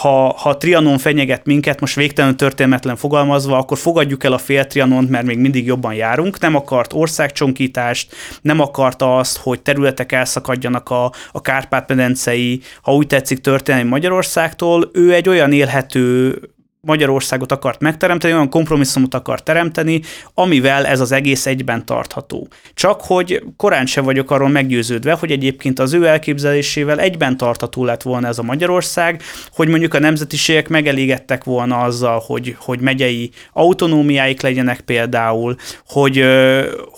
ha, 0.00 0.34
ha 0.38 0.56
Trianon 0.56 0.98
fenyeget 0.98 1.46
minket, 1.46 1.80
most 1.80 1.94
végtelenül 1.94 2.36
történetlen 2.36 2.96
fogalmazva, 2.96 3.58
akkor 3.58 3.78
fogadjuk 3.78 4.24
el 4.24 4.32
a 4.32 4.38
fél 4.38 4.66
Trianont, 4.66 5.10
mert 5.10 5.26
még 5.26 5.38
mindig 5.38 5.66
jobban 5.66 5.94
járunk. 5.94 6.38
Nem 6.38 6.54
akart 6.54 6.92
országcsonkítást, 6.92 8.14
nem 8.42 8.60
akarta 8.60 9.16
azt, 9.16 9.36
hogy 9.36 9.60
területek 9.60 10.12
elszakadjanak 10.12 10.90
a, 10.90 11.12
a 11.32 11.40
Kárpát-medencei, 11.40 12.60
ha 12.82 12.94
úgy 12.94 13.06
tetszik, 13.06 13.40
történelmi 13.40 13.88
Magyarországtól. 13.88 14.90
Ő 14.92 15.14
egy 15.14 15.28
olyan 15.28 15.52
élhető 15.52 16.38
Magyarországot 16.82 17.52
akart 17.52 17.80
megteremteni, 17.80 18.32
olyan 18.32 18.48
kompromisszumot 18.48 19.14
akart 19.14 19.44
teremteni, 19.44 20.00
amivel 20.34 20.86
ez 20.86 21.00
az 21.00 21.12
egész 21.12 21.46
egyben 21.46 21.86
tartható. 21.86 22.48
Csak 22.74 23.00
hogy 23.00 23.42
korán 23.56 23.86
sem 23.86 24.04
vagyok 24.04 24.30
arról 24.30 24.48
meggyőződve, 24.48 25.12
hogy 25.12 25.30
egyébként 25.30 25.78
az 25.78 25.92
ő 25.92 26.06
elképzelésével 26.06 27.00
egyben 27.00 27.36
tartható 27.36 27.84
lett 27.84 28.02
volna 28.02 28.26
ez 28.26 28.38
a 28.38 28.42
Magyarország, 28.42 29.22
hogy 29.52 29.68
mondjuk 29.68 29.94
a 29.94 29.98
nemzetiségek 29.98 30.68
megelégedtek 30.68 31.44
volna 31.44 31.78
azzal, 31.78 32.22
hogy, 32.26 32.56
hogy 32.58 32.80
megyei 32.80 33.30
autonómiáik 33.52 34.40
legyenek 34.40 34.80
például, 34.80 35.56
hogy, 35.86 36.24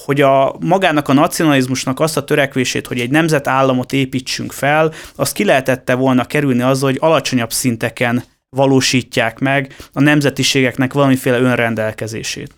hogy 0.04 0.20
a 0.20 0.56
magának 0.60 1.08
a 1.08 1.12
nacionalizmusnak 1.12 2.00
azt 2.00 2.16
a 2.16 2.24
törekvését, 2.24 2.86
hogy 2.86 3.00
egy 3.00 3.10
nemzetállamot 3.10 3.92
építsünk 3.92 4.52
fel, 4.52 4.92
azt 5.16 5.34
ki 5.34 5.44
lehetette 5.44 5.94
volna 5.94 6.24
kerülni 6.24 6.62
azzal, 6.62 6.90
hogy 6.90 6.98
alacsonyabb 7.00 7.52
szinteken 7.52 8.24
valósítják 8.56 9.38
meg 9.38 9.76
a 9.92 10.00
nemzetiségeknek 10.00 10.92
valamiféle 10.92 11.38
önrendelkezését. 11.38 12.54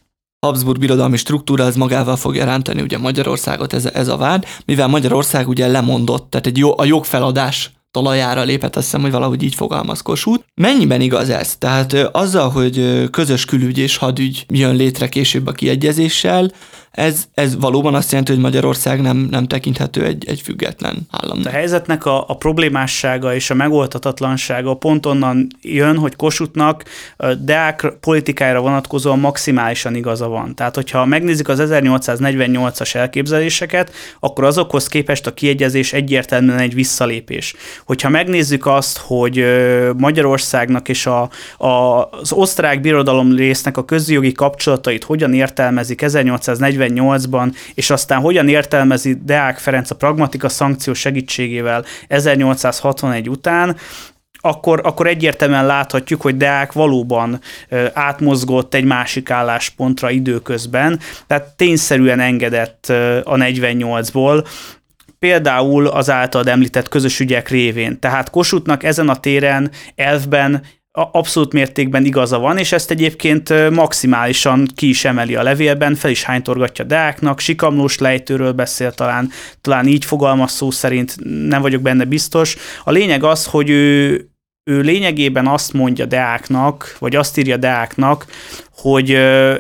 Habsburg 0.47 0.79
birodalmi 0.79 1.17
struktúra 1.17 1.65
ez 1.65 1.77
magával 1.77 2.17
fogja 2.17 2.45
rántani 2.45 2.83
ugye 2.83 2.99
Magyarországot, 2.99 3.73
ez, 3.73 3.87
ez 3.87 4.09
a 4.09 4.17
vád, 4.17 4.47
mivel 4.65 4.87
Magyarország 4.87 5.49
ugye 5.49 5.67
lemondott, 5.67 6.31
tehát 6.31 6.47
egy 6.47 6.59
jó, 6.59 6.79
a 6.79 6.85
jogfeladás 6.85 7.71
talajára 7.91 8.43
lépett, 8.43 8.77
azt 8.77 8.85
hiszem, 8.85 9.01
hogy 9.01 9.11
valahogy 9.11 9.43
így 9.43 9.55
fogalmaz 9.55 10.01
Kossuth. 10.01 10.45
Mennyiben 10.55 11.01
igaz 11.01 11.29
ez? 11.31 11.57
Tehát 11.57 11.93
azzal, 11.93 12.51
hogy 12.51 13.09
közös 13.11 13.45
külügy 13.45 13.79
és 13.79 13.97
hadügy 13.97 14.45
jön 14.49 14.77
létre 14.77 15.09
később 15.09 15.47
a 15.47 15.53
kiegyezéssel, 15.53 16.51
ez, 16.95 17.25
ez 17.35 17.57
valóban 17.57 17.95
azt 17.95 18.11
jelenti, 18.11 18.33
hogy 18.33 18.41
Magyarország 18.41 19.01
nem, 19.01 19.17
nem 19.31 19.47
tekinthető 19.47 20.05
egy, 20.05 20.25
egy 20.29 20.41
független 20.41 21.07
állam. 21.11 21.41
A 21.45 21.49
helyzetnek 21.49 22.07
a, 22.07 22.25
a 22.29 22.37
problémássága 22.37 23.35
és 23.35 23.51
a 23.51 23.55
megoldhatatlansága 23.55 24.75
pont 24.75 25.07
onnan 25.07 25.49
jön, 25.63 25.97
hogy 25.97 26.17
Kossuthnak 26.17 26.85
Deák 27.41 27.93
politikájára 28.01 28.61
vonatkozóan 28.61 29.19
maximálisan 29.19 29.95
igaza 29.95 30.29
van. 30.29 30.55
Tehát, 30.55 30.75
hogyha 30.75 31.05
megnézzük 31.05 31.49
az 31.49 31.59
1848-as 31.63 32.95
elképzeléseket, 32.95 33.93
akkor 34.21 34.45
azokhoz 34.45 34.87
képest 34.87 35.27
a 35.27 35.35
kiegyezés 35.35 35.93
egyértelműen 35.93 36.59
egy 36.59 36.75
visszalépés. 36.75 37.55
Hogyha 37.85 38.09
megnézzük 38.09 38.67
azt, 38.67 38.99
hogy 38.99 39.45
Magyarországnak 39.97 40.89
és 40.89 41.07
a, 41.07 41.29
a, 41.59 41.69
az 42.11 42.33
osztrák 42.33 42.81
birodalom 42.81 43.37
résznek 43.37 43.77
a 43.77 43.85
közjogi 43.85 44.33
kapcsolatait 44.33 45.05
hogyan 45.05 45.33
értelmezik 45.35 46.03
1840 46.03 46.83
48-ban, 46.89 47.55
és 47.75 47.91
aztán 47.91 48.21
hogyan 48.21 48.49
értelmezi 48.49 49.19
Deák 49.25 49.59
Ferenc 49.59 49.91
a 49.91 49.95
pragmatika 49.95 50.49
szankció 50.49 50.93
segítségével 50.93 51.85
1861 52.09 53.29
után, 53.29 53.77
akkor, 54.41 54.81
akkor 54.85 55.07
egyértelműen 55.07 55.67
láthatjuk, 55.67 56.21
hogy 56.21 56.37
Deák 56.37 56.73
valóban 56.73 57.41
átmozgott 57.93 58.75
egy 58.75 58.85
másik 58.85 59.31
álláspontra 59.31 60.11
időközben, 60.11 61.01
tehát 61.27 61.57
tényszerűen 61.57 62.21
engedett 62.21 62.87
a 63.25 63.35
48-ból, 63.37 64.47
például 65.19 65.87
az 65.87 66.11
általad 66.11 66.49
említett 66.49 66.89
közös 66.89 67.21
ügyek 67.21 67.49
révén. 67.49 68.01
Tehát 68.01 68.31
Kossuthnak 68.31 68.83
ezen 68.83 69.09
a 69.09 69.17
téren 69.17 69.71
elfben 69.95 70.63
abszolút 70.97 71.53
mértékben 71.53 72.05
igaza 72.05 72.39
van, 72.39 72.59
és 72.59 72.73
ezt 72.73 72.91
egyébként 72.91 73.71
maximálisan 73.71 74.69
ki 74.75 74.89
is 74.89 75.05
emeli 75.05 75.35
a 75.35 75.43
levélben, 75.43 75.95
fel 75.95 76.11
is 76.11 76.23
hánytorgatja 76.23 76.85
Deáknak, 76.85 77.41
sikamlós 77.41 77.99
lejtőről 77.99 78.53
beszél 78.53 78.93
talán, 78.93 79.31
talán 79.61 79.87
így 79.87 80.05
fogalmaz 80.05 80.53
szó 80.53 80.71
szerint, 80.71 81.17
nem 81.49 81.63
vagyok 81.63 81.83
benne 81.83 82.05
biztos. 82.05 82.57
A 82.85 82.91
lényeg 82.91 83.25
az, 83.25 83.47
hogy 83.47 83.71
ő, 83.71 84.13
ő 84.71 84.81
lényegében 84.81 85.47
azt 85.47 85.73
mondja 85.73 86.05
Deáknak, 86.05 86.97
vagy 86.99 87.17
azt 87.17 87.39
írja 87.39 87.57
Deáknak, 87.57 88.27
hogy 88.85 89.11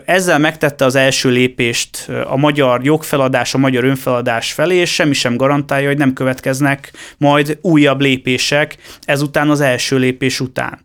ezzel 0.05 0.39
megtette 0.39 0.85
az 0.85 0.95
első 0.95 1.31
lépést 1.31 2.09
a 2.25 2.37
magyar 2.37 2.85
jogfeladás, 2.85 3.55
a 3.55 3.59
magyar 3.59 3.85
önfeladás 3.85 4.53
felé, 4.53 4.77
és 4.77 4.95
semmi 4.95 5.13
sem 5.13 5.37
garantálja, 5.37 5.89
hogy 5.89 5.99
nem 5.99 6.13
következnek 6.13 6.93
majd 7.19 7.59
újabb 7.61 8.01
lépések 8.01 8.77
ezután 9.05 9.51
az 9.51 9.61
első 9.61 9.99
lépés 9.99 10.41
után. 10.41 10.79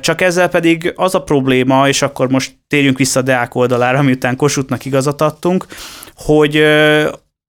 Csak 0.00 0.20
ezzel 0.20 0.48
pedig 0.48 0.92
az 0.96 1.14
a 1.14 1.22
probléma, 1.22 1.88
és 1.88 2.02
akkor 2.02 2.28
most 2.28 2.52
térjünk 2.68 2.98
vissza 2.98 3.22
Deák 3.22 3.54
oldalára, 3.54 4.02
miután 4.02 4.36
Kossuthnak 4.36 4.84
igazat 4.84 5.20
adtunk, 5.20 5.66
hogy 6.14 6.64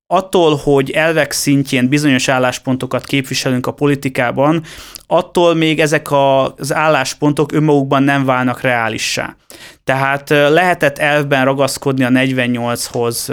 attól, 0.07 0.55
hogy 0.55 0.91
elvek 0.91 1.31
szintjén 1.31 1.89
bizonyos 1.89 2.27
álláspontokat 2.27 3.05
képviselünk 3.05 3.67
a 3.67 3.71
politikában, 3.71 4.63
attól 5.07 5.53
még 5.53 5.79
ezek 5.79 6.07
az 6.11 6.73
álláspontok 6.73 7.51
önmagukban 7.51 8.03
nem 8.03 8.25
válnak 8.25 8.61
reálissá. 8.61 9.35
Tehát 9.83 10.29
lehetett 10.29 10.97
elvben 10.97 11.45
ragaszkodni 11.45 12.03
a 12.03 12.09
48-hoz 12.09 13.31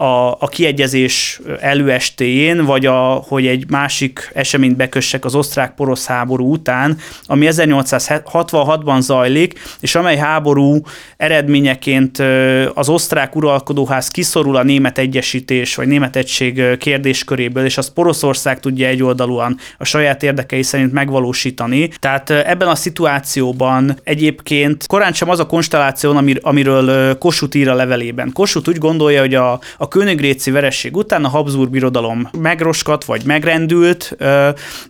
a, 0.00 0.36
a 0.38 0.48
kiegyezés 0.48 1.40
előestéjén, 1.60 2.64
vagy 2.64 2.86
a, 2.86 3.24
hogy 3.28 3.46
egy 3.46 3.64
másik 3.70 4.30
eseményt 4.34 4.76
bekössek 4.76 5.24
az 5.24 5.34
osztrák-porosz 5.34 6.06
háború 6.06 6.52
után, 6.52 6.98
ami 7.24 7.46
1866-ban 7.50 9.00
zajlik, 9.00 9.58
és 9.80 9.94
amely 9.94 10.16
háború 10.16 10.80
eredményeként 11.16 12.18
az 12.74 12.88
osztrák 12.88 13.36
uralkodóház 13.36 14.08
kiszorul 14.08 14.56
a 14.56 14.62
német 14.62 14.98
egyesítés, 14.98 15.74
vagy 15.74 15.86
német 15.86 16.16
egység 16.16 16.76
kérdésköréből, 16.78 17.64
és 17.64 17.78
az 17.78 17.92
Poroszország 17.92 18.60
tudja 18.60 18.88
egyoldalúan 18.88 19.56
a 19.78 19.84
saját 19.84 20.22
érdekei 20.22 20.62
szerint 20.62 20.92
megvalósítani. 20.92 21.88
Tehát 21.98 22.30
ebben 22.30 22.68
a 22.68 22.74
szituációban 22.74 23.98
egyébként 24.04 24.86
korán 24.86 25.12
sem 25.12 25.30
az 25.30 25.38
a 25.38 25.46
konstelláción, 25.46 26.16
amir, 26.16 26.38
amiről 26.42 27.18
Kossuth 27.18 27.56
ír 27.56 27.68
a 27.68 27.74
levelében. 27.74 28.32
Kossuth 28.32 28.68
úgy 28.68 28.78
gondolja, 28.78 29.20
hogy 29.20 29.34
a, 29.34 29.60
a 29.78 29.88
Königréci 29.90 30.50
vereség 30.50 30.96
után 30.96 31.24
a 31.24 31.28
Habsburg 31.28 31.70
birodalom 31.70 32.28
megroskat, 32.38 33.04
vagy 33.04 33.24
megrendült, 33.24 34.16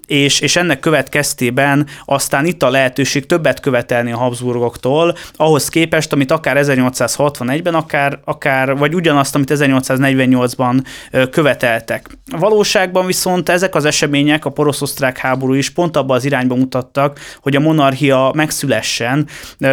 és, 0.06 0.40
és 0.40 0.56
ennek 0.56 0.80
következtében 0.80 1.86
aztán 2.04 2.46
itt 2.46 2.62
a 2.62 2.70
lehetőség 2.70 3.26
többet 3.26 3.60
követelni 3.60 4.12
a 4.12 4.16
Habsburgoktól, 4.16 5.16
ahhoz 5.36 5.68
képest, 5.68 6.12
amit 6.12 6.30
akár 6.30 6.56
1861-ben, 6.60 7.74
akár, 7.74 8.20
akár 8.24 8.76
vagy 8.76 8.94
ugyanazt, 8.94 9.34
amit 9.34 9.50
1848-ban 9.54 10.84
követeltek. 11.30 12.06
A 12.32 12.38
valóságban 12.38 13.06
viszont 13.06 13.48
ezek 13.48 13.74
az 13.74 13.84
események, 13.84 14.44
a 14.44 14.50
porosz-osztrák 14.50 15.18
háború 15.18 15.52
is 15.52 15.70
pont 15.70 15.96
abba 15.96 16.14
az 16.14 16.24
irányba 16.24 16.54
mutattak, 16.54 17.18
hogy 17.40 17.56
a 17.56 17.60
monarchia 17.60 18.32
megszülessen. 18.34 19.26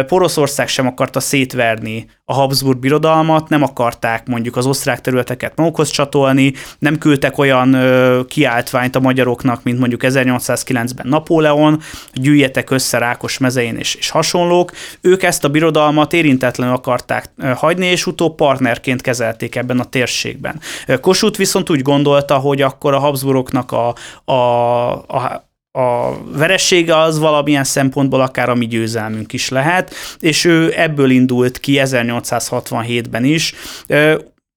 Poroszország 0.06 0.68
sem 0.68 0.86
akarta 0.86 1.20
szétverni 1.20 2.06
a 2.30 2.34
Habsburg 2.34 2.78
birodalmat, 2.78 3.48
nem 3.48 3.62
akarták 3.62 4.26
mondjuk 4.26 4.56
az 4.56 4.66
osztrák 4.66 5.00
területeket 5.00 5.56
magukhoz 5.56 5.90
csatolni, 5.90 6.52
nem 6.78 6.98
küldtek 6.98 7.38
olyan 7.38 7.72
ö, 7.72 8.20
kiáltványt 8.28 8.96
a 8.96 9.00
magyaroknak, 9.00 9.62
mint 9.62 9.78
mondjuk 9.78 10.00
1809-ben 10.04 11.08
Napóleon, 11.08 11.80
gyűjjetek 12.14 12.70
össze 12.70 12.98
Rákos 12.98 13.38
mezején 13.38 13.76
és, 13.76 13.94
és 13.94 14.10
hasonlók. 14.10 14.72
Ők 15.00 15.22
ezt 15.22 15.44
a 15.44 15.48
birodalmat 15.48 16.12
érintetlenül 16.12 16.74
akarták 16.74 17.30
hagyni, 17.54 17.86
és 17.86 18.06
utóbb 18.06 18.34
partnerként 18.34 19.00
kezelték 19.00 19.56
ebben 19.56 19.80
a 19.80 19.84
térségben. 19.84 20.60
Kossuth 21.00 21.38
viszont 21.38 21.70
úgy 21.70 21.82
gondolta, 21.82 22.36
hogy 22.36 22.62
akkor 22.62 22.94
a 22.94 22.98
Habsburgoknak 22.98 23.72
a, 23.72 23.94
a, 24.24 24.92
a 24.92 25.46
a 25.72 26.12
veressége 26.32 26.98
az 26.98 27.18
valamilyen 27.18 27.64
szempontból 27.64 28.20
akár 28.20 28.48
a 28.48 28.54
mi 28.54 28.66
győzelmünk 28.66 29.32
is 29.32 29.48
lehet, 29.48 29.94
és 30.18 30.44
ő 30.44 30.72
ebből 30.76 31.10
indult 31.10 31.58
ki 31.58 31.80
1867-ben 31.84 33.24
is. 33.24 33.54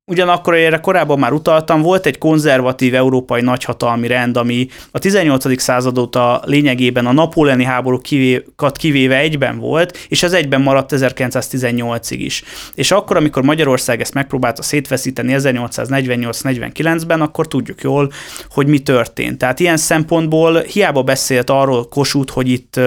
Ugyanakkor 0.05 0.55
erre 0.55 0.77
korábban 0.77 1.19
már 1.19 1.31
utaltam, 1.31 1.81
volt 1.81 2.05
egy 2.05 2.17
konzervatív 2.17 2.95
európai 2.95 3.41
nagyhatalmi 3.41 4.07
rend, 4.07 4.37
ami 4.37 4.67
a 4.91 4.99
18. 4.99 5.61
század 5.61 5.97
óta 5.97 6.41
lényegében 6.45 7.05
a 7.05 7.11
napóleoni 7.11 7.63
háborúkat 7.63 8.77
kivéve 8.77 9.17
egyben 9.17 9.59
volt, 9.59 9.97
és 10.07 10.23
ez 10.23 10.33
egyben 10.33 10.61
maradt 10.61 10.91
1918-ig 10.95 12.15
is. 12.17 12.43
És 12.75 12.91
akkor, 12.91 13.17
amikor 13.17 13.43
Magyarország 13.43 14.01
ezt 14.01 14.13
megpróbálta 14.13 14.61
szétveszíteni 14.61 15.35
1848-49-ben, 15.37 17.21
akkor 17.21 17.47
tudjuk 17.47 17.81
jól, 17.81 18.11
hogy 18.49 18.67
mi 18.67 18.79
történt. 18.79 19.37
Tehát 19.37 19.59
ilyen 19.59 19.77
szempontból 19.77 20.59
hiába 20.59 21.03
beszélt 21.03 21.49
arról 21.49 21.87
Kossuth, 21.87 22.33
hogy 22.33 22.49
itt, 22.49 22.79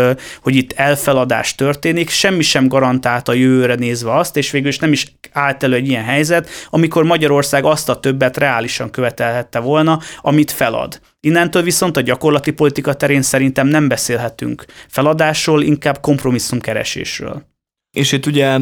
hogy 0.43 0.57
itt 0.57 0.73
elfeladás 0.73 1.55
történik, 1.55 2.11
semmi 2.11 2.43
sem 2.43 2.69
garantálta 2.69 3.33
a 3.33 3.35
jövőre 3.35 3.75
nézve 3.75 4.17
azt, 4.17 4.37
és 4.37 4.51
végül 4.51 4.69
is 4.69 4.79
nem 4.79 4.93
is 4.93 5.17
állt 5.33 5.63
elő 5.63 5.75
egy 5.75 5.89
ilyen 5.89 6.05
helyzet, 6.05 6.49
amikor 6.71 7.04
Magyarország 7.05 7.65
azt 7.65 7.89
a 7.89 8.01
többet 8.01 8.37
reálisan 8.37 8.91
követelhette 8.91 9.59
volna, 9.59 9.99
amit 10.21 10.51
felad. 10.51 11.01
Innentől 11.21 11.63
viszont 11.63 11.97
a 11.97 12.01
gyakorlati 12.01 12.51
politika 12.51 12.95
terén 12.95 13.23
szerintem 13.23 13.67
nem 13.67 13.89
beszélhetünk 13.89 14.65
feladásról, 14.89 15.63
inkább 15.63 16.01
kompromisszumkeresésről. 16.01 17.43
És 17.97 18.13
itt 18.13 18.27
ugye 18.27 18.59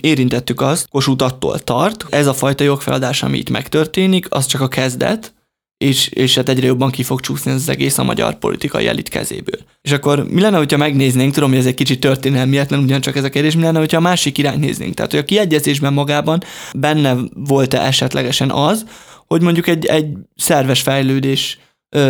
érintettük 0.00 0.60
azt, 0.60 0.88
Kossuth 0.88 1.24
attól 1.24 1.58
tart, 1.58 2.06
ez 2.10 2.26
a 2.26 2.34
fajta 2.34 2.64
jogfeladás, 2.64 3.22
ami 3.22 3.38
itt 3.38 3.50
megtörténik, 3.50 4.26
az 4.28 4.46
csak 4.46 4.60
a 4.60 4.68
kezdet, 4.68 5.34
és, 5.82 6.06
és 6.08 6.34
hát 6.34 6.48
egyre 6.48 6.66
jobban 6.66 6.90
ki 6.90 7.02
fog 7.02 7.20
csúszni 7.20 7.50
az 7.50 7.68
egész 7.68 7.98
a 7.98 8.02
magyar 8.02 8.38
politikai 8.38 8.86
elit 8.86 9.08
kezéből. 9.08 9.60
És 9.82 9.92
akkor 9.92 10.28
mi 10.28 10.40
lenne, 10.40 10.56
hogyha 10.56 10.76
megnéznénk, 10.76 11.34
tudom, 11.34 11.50
hogy 11.50 11.58
ez 11.58 11.66
egy 11.66 11.74
kicsit 11.74 12.00
történelmietlen, 12.00 12.80
ugyancsak 12.80 13.16
ez 13.16 13.24
a 13.24 13.28
kérdés, 13.28 13.54
mi 13.54 13.62
lenne, 13.62 13.78
hogyha 13.78 13.96
a 13.96 14.00
másik 14.00 14.38
irányt 14.38 14.60
néznénk. 14.60 14.94
Tehát, 14.94 15.10
hogy 15.10 15.20
a 15.20 15.24
kiegyezésben 15.24 15.92
magában 15.92 16.42
benne 16.74 17.16
volt-e 17.34 17.80
esetlegesen 17.80 18.50
az, 18.50 18.86
hogy 19.26 19.42
mondjuk 19.42 19.66
egy, 19.66 19.86
egy 19.86 20.06
szerves 20.36 20.80
fejlődés 20.80 21.58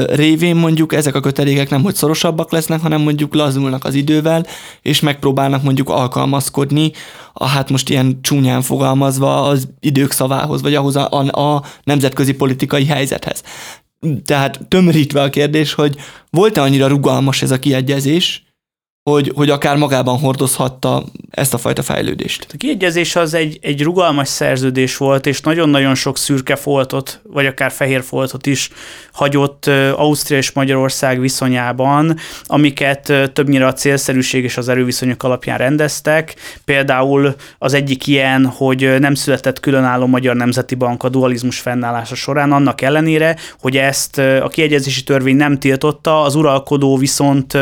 révén 0.06 0.56
mondjuk 0.56 0.92
ezek 0.92 1.14
a 1.14 1.20
kötelékek 1.20 1.70
nem 1.70 1.82
hogy 1.82 1.94
szorosabbak 1.94 2.52
lesznek, 2.52 2.80
hanem 2.80 3.00
mondjuk 3.00 3.34
lazulnak 3.34 3.84
az 3.84 3.94
idővel, 3.94 4.46
és 4.82 5.00
megpróbálnak 5.00 5.62
mondjuk 5.62 5.88
alkalmazkodni, 5.88 6.92
a, 7.32 7.46
hát 7.46 7.70
most 7.70 7.90
ilyen 7.90 8.18
csúnyán 8.22 8.62
fogalmazva 8.62 9.42
az 9.42 9.68
idők 9.80 10.10
szavához, 10.10 10.62
vagy 10.62 10.74
ahhoz 10.74 10.96
a, 10.96 11.08
a, 11.10 11.40
a 11.40 11.62
nemzetközi 11.84 12.34
politikai 12.34 12.86
helyzethez. 12.86 13.42
Tehát 14.24 14.68
tömörítve 14.68 15.22
a 15.22 15.30
kérdés, 15.30 15.74
hogy 15.74 15.96
volt-e 16.30 16.62
annyira 16.62 16.86
rugalmas 16.86 17.42
ez 17.42 17.50
a 17.50 17.58
kiegyezés, 17.58 18.51
hogy, 19.11 19.32
hogy 19.35 19.50
akár 19.50 19.76
magában 19.76 20.18
hordozhatta 20.18 21.04
ezt 21.30 21.54
a 21.54 21.59
fajta 21.59 21.82
fejlődést. 21.82 22.47
A 22.52 22.56
kiegyezés 22.56 23.16
az 23.16 23.35
egy, 23.35 23.59
egy 23.62 23.82
rugalmas 23.82 24.28
szerződés 24.28 24.97
volt, 24.97 25.26
és 25.26 25.40
nagyon-nagyon 25.40 25.94
sok 25.94 26.18
szürke 26.18 26.56
foltot, 26.56 27.21
vagy 27.23 27.47
akár 27.47 27.71
fehér 27.71 28.02
foltot 28.02 28.47
is 28.47 28.71
hagyott 29.12 29.66
Ausztria 29.97 30.38
és 30.38 30.52
Magyarország 30.52 31.21
viszonyában, 31.21 32.16
amiket 32.44 33.12
többnyire 33.32 33.66
a 33.66 33.73
célszerűség 33.73 34.44
és 34.44 34.56
az 34.56 34.68
erőviszonyok 34.68 35.23
alapján 35.23 35.59
rendeztek. 35.59 36.35
Például 36.64 37.35
az 37.59 37.75
egyik 37.75 38.06
ilyen, 38.06 38.47
hogy 38.47 38.99
nem 38.99 39.14
született 39.14 39.61
különálló 39.61 40.06
Magyar 40.06 40.37
Nemzeti 40.37 40.75
Bank 40.75 41.02
a 41.02 41.09
dualizmus 41.09 41.59
fennállása 41.59 42.14
során, 42.14 42.52
annak 42.52 42.80
ellenére, 42.80 43.37
hogy 43.61 43.76
ezt 43.76 44.18
a 44.18 44.49
kiegyezési 44.49 45.03
törvény 45.03 45.37
nem 45.37 45.59
tiltotta, 45.59 46.22
az 46.22 46.35
uralkodó 46.35 46.96
viszont 46.96 47.59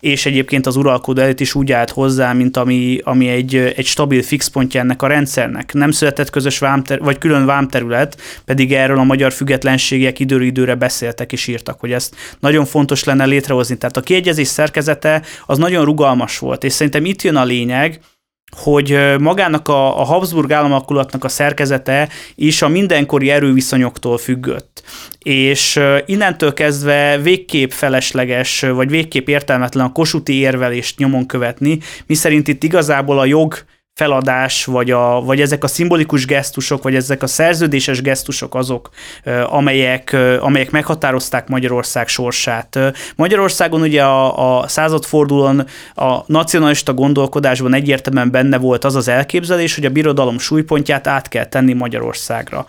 és 0.00 0.26
egyébként 0.26 0.66
az 0.68 0.76
uralkodó 0.76 1.22
elit 1.22 1.40
is 1.40 1.54
úgy 1.54 1.72
állt 1.72 1.90
hozzá, 1.90 2.32
mint 2.32 2.56
ami, 2.56 3.00
ami 3.04 3.28
egy, 3.28 3.54
egy 3.56 3.86
stabil 3.86 4.22
fixpontja 4.22 4.80
ennek 4.80 5.02
a 5.02 5.06
rendszernek. 5.06 5.72
Nem 5.72 5.90
született 5.90 6.30
közös 6.30 6.58
vámter, 6.58 7.00
vagy 7.00 7.18
külön 7.18 7.46
vámterület, 7.46 8.20
pedig 8.44 8.72
erről 8.72 8.98
a 8.98 9.04
magyar 9.04 9.32
függetlenségek 9.32 10.18
időről 10.18 10.46
időre 10.46 10.74
beszéltek 10.74 11.32
és 11.32 11.46
írtak, 11.46 11.80
hogy 11.80 11.92
ezt 11.92 12.14
nagyon 12.40 12.64
fontos 12.64 13.04
lenne 13.04 13.24
létrehozni. 13.24 13.76
Tehát 13.76 13.96
a 13.96 14.00
kiegyezés 14.00 14.48
szerkezete 14.48 15.22
az 15.46 15.58
nagyon 15.58 15.84
rugalmas 15.84 16.38
volt, 16.38 16.64
és 16.64 16.72
szerintem 16.72 17.04
itt 17.04 17.22
jön 17.22 17.36
a 17.36 17.44
lényeg, 17.44 18.00
hogy 18.56 18.98
magának 19.18 19.68
a, 19.68 20.00
a 20.00 20.04
Habsburg 20.04 20.52
államakulatnak 20.52 21.24
a 21.24 21.28
szerkezete 21.28 22.08
is 22.34 22.62
a 22.62 22.68
mindenkori 22.68 23.30
erőviszonyoktól 23.30 24.18
függött. 24.18 24.82
És 25.22 25.80
innentől 26.06 26.52
kezdve 26.52 27.18
végképp 27.18 27.70
felesleges, 27.70 28.60
vagy 28.60 28.90
végképp 28.90 29.28
értelmetlen 29.28 29.84
a 29.84 29.92
kosuti 29.92 30.34
érvelést 30.34 30.98
nyomon 30.98 31.26
követni, 31.26 31.78
miszerint 32.06 32.48
itt 32.48 32.62
igazából 32.62 33.18
a 33.18 33.24
jog 33.24 33.54
feladás, 33.98 34.64
vagy, 34.64 34.90
a, 34.90 35.20
vagy 35.20 35.40
ezek 35.40 35.64
a 35.64 35.66
szimbolikus 35.66 36.26
gesztusok, 36.26 36.82
vagy 36.82 36.94
ezek 36.94 37.22
a 37.22 37.26
szerződéses 37.26 38.02
gesztusok 38.02 38.54
azok, 38.54 38.90
amelyek, 39.46 40.16
amelyek 40.40 40.70
meghatározták 40.70 41.48
Magyarország 41.48 42.08
sorsát. 42.08 42.78
Magyarországon 43.16 43.80
ugye 43.80 44.02
a, 44.02 44.58
a 44.60 44.68
századfordulón 44.68 45.66
a 45.94 46.18
nacionalista 46.26 46.94
gondolkodásban 46.94 47.74
egyértelműen 47.74 48.30
benne 48.30 48.58
volt 48.58 48.84
az 48.84 48.96
az 48.96 49.08
elképzelés, 49.08 49.74
hogy 49.74 49.84
a 49.84 49.90
birodalom 49.90 50.38
súlypontját 50.38 51.06
át 51.06 51.28
kell 51.28 51.46
tenni 51.46 51.72
Magyarországra. 51.72 52.66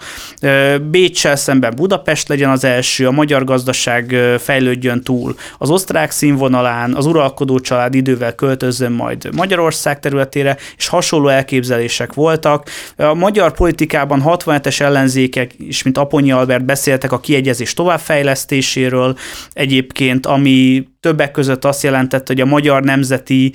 Bécsel 0.81 1.35
szemben 1.35 1.73
Budapest 1.75 2.27
legyen 2.27 2.49
az 2.49 2.63
első, 2.63 3.07
a 3.07 3.11
magyar 3.11 3.43
gazdaság 3.43 4.15
fejlődjön 4.39 5.01
túl 5.01 5.35
az 5.57 5.69
osztrák 5.69 6.11
színvonalán, 6.11 6.95
az 6.95 7.05
uralkodó 7.05 7.59
család 7.59 7.95
idővel 7.95 8.35
költözön 8.35 8.91
majd 8.91 9.29
Magyarország 9.35 9.99
területére, 9.99 10.57
és 10.77 10.87
hasonló 10.87 11.17
hasonló 11.19 11.27
elképzelések 11.27 12.13
voltak. 12.13 12.69
A 12.95 13.13
magyar 13.13 13.53
politikában 13.53 14.23
67-es 14.25 14.79
ellenzékek 14.81 15.51
is, 15.57 15.83
mint 15.83 15.97
Aponyi 15.97 16.31
Albert 16.31 16.65
beszéltek 16.65 17.11
a 17.11 17.19
kiegyezés 17.19 17.73
továbbfejlesztéséről, 17.73 19.17
egyébként 19.53 20.25
ami 20.25 20.87
többek 20.99 21.31
között 21.31 21.65
azt 21.65 21.83
jelentette, 21.83 22.33
hogy 22.33 22.41
a 22.41 22.45
magyar 22.45 22.83
nemzeti 22.83 23.53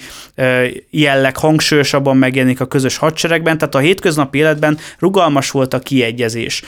jelleg 0.91 1.37
hangsúlyosabban 1.37 2.17
megjelenik 2.17 2.61
a 2.61 2.67
közös 2.67 2.97
hadseregben, 2.97 3.59
tehát 3.59 3.75
a 3.75 3.79
hétköznapi 3.79 4.39
életben 4.39 4.79
rugalmas 4.99 5.51
volt 5.51 5.75
a 5.75 5.79
kiegyezés. 5.79 6.63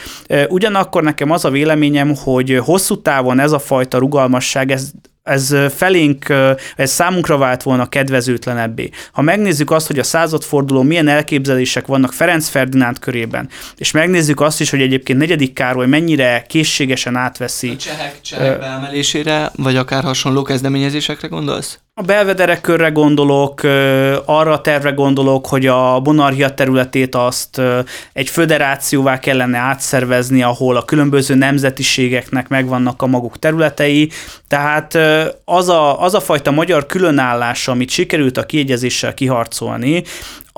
Ugyanakkor 0.48 1.02
nekem 1.02 1.30
az 1.30 1.44
a 1.44 1.50
véleményem, 1.50 2.14
hogy 2.16 2.58
hosszú 2.64 3.02
távon 3.02 3.40
ez 3.40 3.52
a 3.52 3.58
fajta 3.58 3.98
rugalmasság, 3.98 4.70
ez 4.70 4.90
ez 5.26 5.54
felénk, 5.76 6.32
ez 6.76 6.90
számunkra 6.90 7.36
vált 7.38 7.62
volna 7.62 7.88
kedvezőtlenebbé. 7.88 8.90
Ha 9.12 9.22
megnézzük 9.22 9.70
azt, 9.70 9.86
hogy 9.86 9.98
a 9.98 10.02
századforduló 10.02 10.82
milyen 10.82 11.08
elképzelések 11.08 11.86
vannak 11.86 12.12
Ferenc 12.12 12.48
Ferdinánd 12.48 12.98
körében, 12.98 13.48
és 13.76 13.90
megnézzük 13.90 14.40
azt 14.40 14.60
is, 14.60 14.70
hogy 14.70 14.80
egyébként 14.80 15.18
negyedik 15.18 15.52
Károly 15.52 15.86
mennyire 15.86 16.44
készségesen 16.48 17.16
átveszi. 17.16 17.68
A 17.68 17.76
csehek, 17.76 18.20
csehek 18.20 18.58
beemelésére, 18.58 19.50
vagy 19.56 19.76
akár 19.76 20.02
hasonló 20.02 20.42
kezdeményezésekre 20.42 21.28
gondolsz? 21.28 21.78
A 21.98 22.02
belvederek 22.02 22.60
körre 22.60 22.88
gondolok, 22.88 23.62
arra 24.24 24.52
a 24.52 24.60
tervre 24.60 24.90
gondolok, 24.90 25.46
hogy 25.46 25.66
a 25.66 26.00
monarchia 26.00 26.54
területét 26.54 27.14
azt 27.14 27.60
egy 28.12 28.28
föderációvá 28.28 29.18
kellene 29.18 29.58
átszervezni, 29.58 30.42
ahol 30.42 30.76
a 30.76 30.84
különböző 30.84 31.34
nemzetiségeknek 31.34 32.48
megvannak 32.48 33.02
a 33.02 33.06
maguk 33.06 33.38
területei. 33.38 34.10
Tehát 34.48 34.98
az 35.44 35.68
a, 35.68 36.02
az 36.02 36.14
a 36.14 36.20
fajta 36.20 36.50
magyar 36.50 36.86
különállás, 36.86 37.68
amit 37.68 37.90
sikerült 37.90 38.36
a 38.36 38.46
kiegyezéssel 38.46 39.14
kiharcolni, 39.14 40.02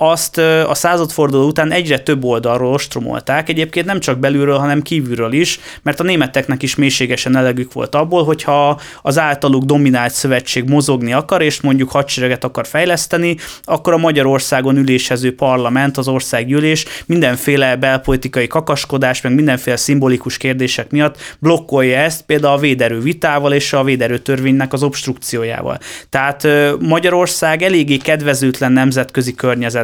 azt 0.01 0.37
a 0.67 0.73
századforduló 0.73 1.47
után 1.47 1.71
egyre 1.71 1.99
több 1.99 2.23
oldalról 2.23 2.73
ostromolták, 2.73 3.49
egyébként 3.49 3.85
nem 3.85 3.99
csak 3.99 4.19
belülről, 4.19 4.57
hanem 4.57 4.81
kívülről 4.81 5.33
is, 5.33 5.59
mert 5.81 5.99
a 5.99 6.03
németeknek 6.03 6.63
is 6.63 6.75
mélységesen 6.75 7.35
elegük 7.35 7.73
volt 7.73 7.95
abból, 7.95 8.23
hogyha 8.23 8.79
az 9.01 9.19
általuk 9.19 9.63
dominált 9.63 10.11
szövetség 10.11 10.69
mozogni 10.69 11.13
akar, 11.13 11.41
és 11.41 11.61
mondjuk 11.61 11.91
hadsereget 11.91 12.43
akar 12.43 12.67
fejleszteni, 12.67 13.35
akkor 13.63 13.93
a 13.93 13.97
Magyarországon 13.97 14.77
ülésező 14.77 15.35
parlament, 15.35 15.97
az 15.97 16.07
országgyűlés 16.07 16.85
mindenféle 17.05 17.75
belpolitikai 17.75 18.47
kakaskodás, 18.47 19.21
meg 19.21 19.33
mindenféle 19.33 19.75
szimbolikus 19.75 20.37
kérdések 20.37 20.91
miatt 20.91 21.17
blokkolja 21.39 21.97
ezt, 21.97 22.21
például 22.21 22.53
a 22.53 22.59
véderő 22.59 22.99
vitával 22.99 23.53
és 23.53 23.73
a 23.73 23.83
véderő 23.83 24.17
törvénynek 24.17 24.73
az 24.73 24.83
obstrukciójával. 24.83 25.77
Tehát 26.09 26.47
Magyarország 26.79 27.61
eléggé 27.61 27.97
kedvezőtlen 27.97 28.71
nemzetközi 28.71 29.35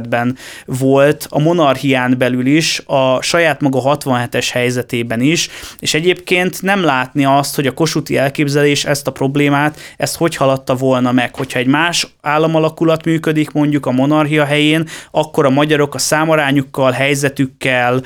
környezetben 0.05 0.37
volt 0.65 1.27
a 1.29 1.39
monarchián 1.39 2.15
belül 2.17 2.45
is, 2.45 2.81
a 2.85 3.21
saját 3.21 3.61
maga 3.61 3.81
67-es 3.83 4.47
helyzetében 4.51 5.21
is, 5.21 5.49
és 5.79 5.93
egyébként 5.93 6.61
nem 6.61 6.83
látni 6.83 7.25
azt, 7.25 7.55
hogy 7.55 7.67
a 7.67 7.73
kosuti 7.73 8.17
elképzelés 8.17 8.85
ezt 8.85 9.07
a 9.07 9.11
problémát, 9.11 9.79
ezt 9.97 10.15
hogy 10.15 10.35
haladta 10.35 10.75
volna 10.75 11.11
meg. 11.11 11.35
Hogyha 11.35 11.59
egy 11.59 11.67
más 11.67 12.07
államalakulat 12.21 13.05
működik 13.05 13.51
mondjuk 13.51 13.85
a 13.85 13.91
monarchia 13.91 14.45
helyén, 14.45 14.87
akkor 15.11 15.45
a 15.45 15.49
magyarok 15.49 15.95
a 15.95 15.97
számarányukkal, 15.97 16.91
helyzetükkel 16.91 18.01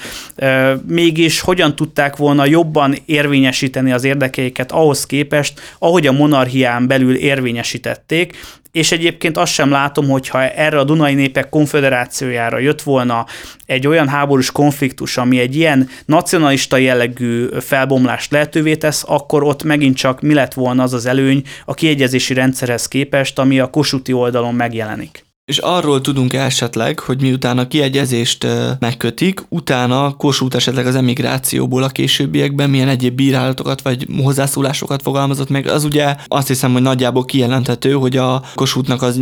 mégis 0.88 1.40
hogyan 1.40 1.76
tudták 1.76 2.16
volna 2.16 2.46
jobban 2.46 2.96
érvényesíteni 3.06 3.92
az 3.92 4.04
érdekeiket 4.04 4.72
ahhoz 4.72 5.06
képest, 5.06 5.60
ahogy 5.80 6.08
a 6.08 6.12
monarchián 6.12 6.88
belül 6.88 7.16
érvényesítették, 7.16 8.36
és 8.72 8.92
egyébként 8.92 9.38
azt 9.38 9.54
sem 9.54 9.70
látom, 9.70 10.10
hogyha 10.10 10.50
erre 10.50 10.80
a 10.80 10.84
Dunai 10.84 11.14
Népek 11.14 11.50
Konfederációjára 11.50 12.58
jött 12.58 12.82
volna 12.82 13.26
egy 13.66 13.88
olyan 13.88 14.08
háborús 14.08 14.52
konfliktus, 14.52 15.18
ami 15.18 15.40
egy 15.40 15.56
ilyen 15.56 15.90
nacionalista 16.06 16.78
jellegű 16.78 17.48
felbomlást 17.60 18.32
lehetővé 18.32 18.76
tesz, 18.76 19.04
akkor 19.08 19.44
ott 19.44 19.64
megint 19.64 19.98
csak 19.98 20.22
mi 20.22 20.34
lett 20.34 20.54
volna 20.54 20.84
az 20.84 20.94
az 20.94 21.06
előny 21.06 21.44
a 21.66 21.74
kiegyezési 21.74 22.34
rendszerhez 22.34 22.88
képest, 22.88 23.40
ami 23.40 23.60
a 23.60 23.70
kosuti 23.70 24.14
oldalon 24.14 24.56
megjelenik. 24.56 25.29
És 25.50 25.58
arról 25.58 26.02
tudunk 26.02 26.34
esetleg, 26.34 27.00
hogy 27.00 27.22
miután 27.22 27.58
a 27.58 27.68
kiegyezést 27.68 28.48
megkötik, 28.80 29.46
utána 29.50 30.14
Kossuth 30.14 30.56
esetleg 30.56 30.86
az 30.86 30.96
emigrációból 30.96 31.84
a 31.84 31.88
későbbiekben 31.88 32.70
milyen 32.70 32.88
egyéb 32.88 33.16
bírálatokat 33.16 33.82
vagy 33.82 34.08
hozzászólásokat 34.24 35.02
fogalmazott 35.02 35.50
meg, 35.50 35.68
az 35.68 35.84
ugye 35.84 36.16
azt 36.28 36.48
hiszem, 36.48 36.72
hogy 36.72 36.82
nagyjából 36.82 37.26
kijelenthető, 37.26 37.92
hogy 37.92 38.18
a 38.18 38.44
Kossuthnak 38.56 39.02
az 39.02 39.22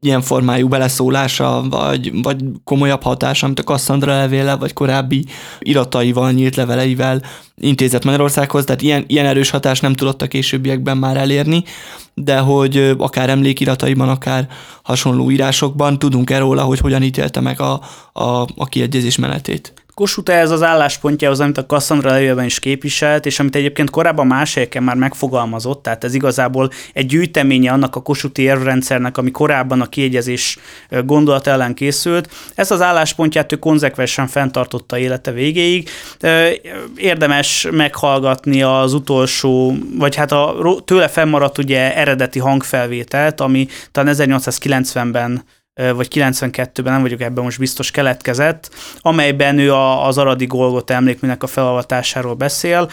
ilyen 0.00 0.20
formájú 0.20 0.68
beleszólása, 0.68 1.64
vagy, 1.70 2.22
vagy 2.22 2.44
komolyabb 2.64 3.02
hatása, 3.02 3.46
amit 3.46 3.58
a 3.58 3.62
Cassandra 3.62 4.16
levéle, 4.16 4.56
vagy 4.56 4.72
korábbi 4.72 5.24
irataival, 5.58 6.32
nyílt 6.32 6.56
leveleivel 6.56 7.22
intézett 7.56 8.04
Magyarországhoz, 8.04 8.64
tehát 8.64 8.82
ilyen, 8.82 9.04
ilyen 9.06 9.26
erős 9.26 9.50
hatást 9.50 9.82
nem 9.82 9.94
tudott 9.94 10.22
a 10.22 10.26
későbbiekben 10.26 10.96
már 10.96 11.16
elérni, 11.16 11.64
de 12.14 12.38
hogy 12.38 12.94
akár 12.98 13.30
emlékirataiban, 13.30 14.08
akár 14.08 14.48
hasonló 14.82 15.30
írásokban 15.30 15.98
tudunk 15.98 16.30
erről 16.30 16.58
hogy 16.58 16.78
hogyan 16.78 17.02
ítélte 17.02 17.40
meg 17.40 17.60
a, 17.60 17.80
a, 18.12 18.40
a 18.56 18.66
kiegyezés 18.68 19.16
menetét. 19.16 19.72
Kossuth 19.98 20.32
ez 20.32 20.50
az 20.50 20.62
álláspontjához, 20.62 21.40
amit 21.40 21.58
a 21.58 21.66
Cassandra 21.66 22.10
levélben 22.10 22.44
is 22.44 22.58
képviselt, 22.58 23.26
és 23.26 23.38
amit 23.40 23.56
egyébként 23.56 23.90
korábban 23.90 24.26
más 24.26 24.54
helyeken 24.54 24.82
már 24.82 24.96
megfogalmazott, 24.96 25.82
tehát 25.82 26.04
ez 26.04 26.14
igazából 26.14 26.70
egy 26.92 27.06
gyűjteménye 27.06 27.72
annak 27.72 27.96
a 27.96 28.02
Kossuthi 28.02 28.42
érvrendszernek, 28.42 29.16
ami 29.16 29.30
korábban 29.30 29.80
a 29.80 29.88
kiegyezés 29.88 30.58
gondolat 31.04 31.46
ellen 31.46 31.74
készült. 31.74 32.30
Ezt 32.54 32.70
az 32.70 32.80
álláspontját 32.80 33.52
ő 33.52 33.56
konzekvensen 33.56 34.26
fenntartotta 34.26 34.98
élete 34.98 35.30
végéig. 35.30 35.88
Érdemes 36.96 37.66
meghallgatni 37.70 38.62
az 38.62 38.92
utolsó, 38.92 39.76
vagy 39.98 40.14
hát 40.14 40.32
a 40.32 40.76
tőle 40.84 41.08
fennmaradt 41.08 41.58
ugye 41.58 41.96
eredeti 41.96 42.38
hangfelvételt, 42.38 43.40
ami 43.40 43.68
talán 43.92 44.14
1890-ben 44.18 45.44
vagy 45.94 46.08
92-ben, 46.14 46.92
nem 46.92 47.02
vagyok 47.02 47.20
ebben 47.20 47.44
most 47.44 47.58
biztos, 47.58 47.90
keletkezett, 47.90 48.70
amelyben 49.00 49.58
ő 49.58 49.74
az 49.74 50.18
Aradi 50.18 50.46
Golgot 50.46 50.90
emlékműnek 50.90 51.42
a 51.42 51.46
felavatásáról 51.46 52.34
beszél, 52.34 52.90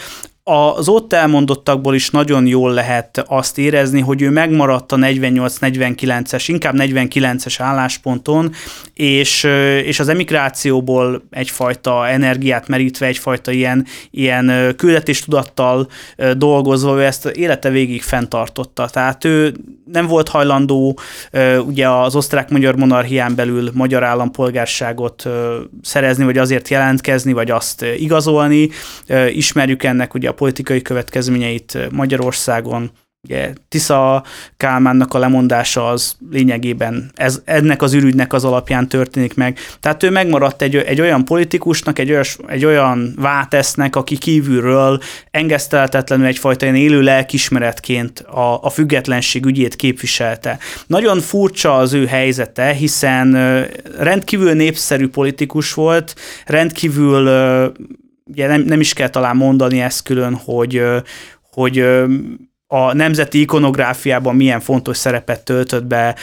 az 0.48 0.88
ott 0.88 1.12
elmondottakból 1.12 1.94
is 1.94 2.10
nagyon 2.10 2.46
jól 2.46 2.72
lehet 2.72 3.24
azt 3.26 3.58
érezni, 3.58 4.00
hogy 4.00 4.22
ő 4.22 4.30
megmaradt 4.30 4.92
a 4.92 4.96
48-49-es, 4.96 6.44
inkább 6.46 6.74
49-es 6.78 7.54
állásponton, 7.58 8.52
és, 8.94 9.44
és 9.84 10.00
az 10.00 10.08
emigrációból 10.08 11.22
egyfajta 11.30 12.08
energiát 12.08 12.68
merítve, 12.68 13.06
egyfajta 13.06 13.50
ilyen, 13.50 13.86
ilyen 14.10 14.74
küldetéstudattal 14.76 15.88
dolgozva, 16.36 16.96
ő 16.96 17.04
ezt 17.04 17.26
élete 17.26 17.70
végig 17.70 18.02
fenntartotta. 18.02 18.88
Tehát 18.88 19.24
ő 19.24 19.54
nem 19.92 20.06
volt 20.06 20.28
hajlandó 20.28 20.98
ugye 21.66 21.88
az 21.88 22.16
osztrák-magyar 22.16 22.76
monarchián 22.76 23.34
belül 23.34 23.70
magyar 23.74 24.04
állampolgárságot 24.04 25.28
szerezni, 25.82 26.24
vagy 26.24 26.38
azért 26.38 26.68
jelentkezni, 26.68 27.32
vagy 27.32 27.50
azt 27.50 27.84
igazolni. 27.96 28.68
Ismerjük 29.32 29.82
ennek 29.82 30.14
ugye 30.14 30.28
a 30.28 30.34
politikai 30.36 30.82
következményeit 30.82 31.78
Magyarországon, 31.90 32.90
Ugye 33.28 33.52
Tisza 33.68 34.24
Kálmánnak 34.56 35.14
a 35.14 35.18
lemondása 35.18 35.88
az 35.88 36.16
lényegében 36.30 37.10
ez, 37.14 37.42
ennek 37.44 37.82
az 37.82 37.92
ürügynek 37.92 38.32
az 38.32 38.44
alapján 38.44 38.88
történik 38.88 39.34
meg. 39.34 39.58
Tehát 39.80 40.02
ő 40.02 40.10
megmaradt 40.10 40.62
egy, 40.62 40.76
egy 40.76 41.00
olyan 41.00 41.24
politikusnak, 41.24 41.98
egy, 41.98 42.10
olyas, 42.10 42.38
egy 42.46 42.64
olyan 42.64 43.14
vátesznek, 43.16 43.96
aki 43.96 44.18
kívülről 44.18 45.00
engesztelhetetlenül 45.30 46.26
egyfajta 46.26 46.64
ilyen 46.64 46.78
élő 46.78 47.00
lelkismeretként 47.00 48.20
a, 48.20 48.62
a 48.62 48.70
függetlenség 48.70 49.46
ügyét 49.46 49.76
képviselte. 49.76 50.58
Nagyon 50.86 51.20
furcsa 51.20 51.76
az 51.76 51.92
ő 51.92 52.06
helyzete, 52.06 52.72
hiszen 52.72 53.32
rendkívül 53.98 54.52
népszerű 54.52 55.08
politikus 55.08 55.74
volt, 55.74 56.14
rendkívül 56.44 57.28
ugye 58.30 58.46
nem, 58.46 58.60
nem 58.60 58.80
is 58.80 58.92
kell 58.92 59.08
talán 59.08 59.36
mondani 59.36 59.80
ezt 59.80 60.02
külön, 60.02 60.34
hogy, 60.34 60.82
hogy 61.52 61.84
a 62.66 62.94
nemzeti 62.94 63.40
ikonográfiában 63.40 64.36
milyen 64.36 64.60
fontos 64.60 64.96
szerepet 64.96 65.44
töltött 65.44 65.84
be, 65.84 66.16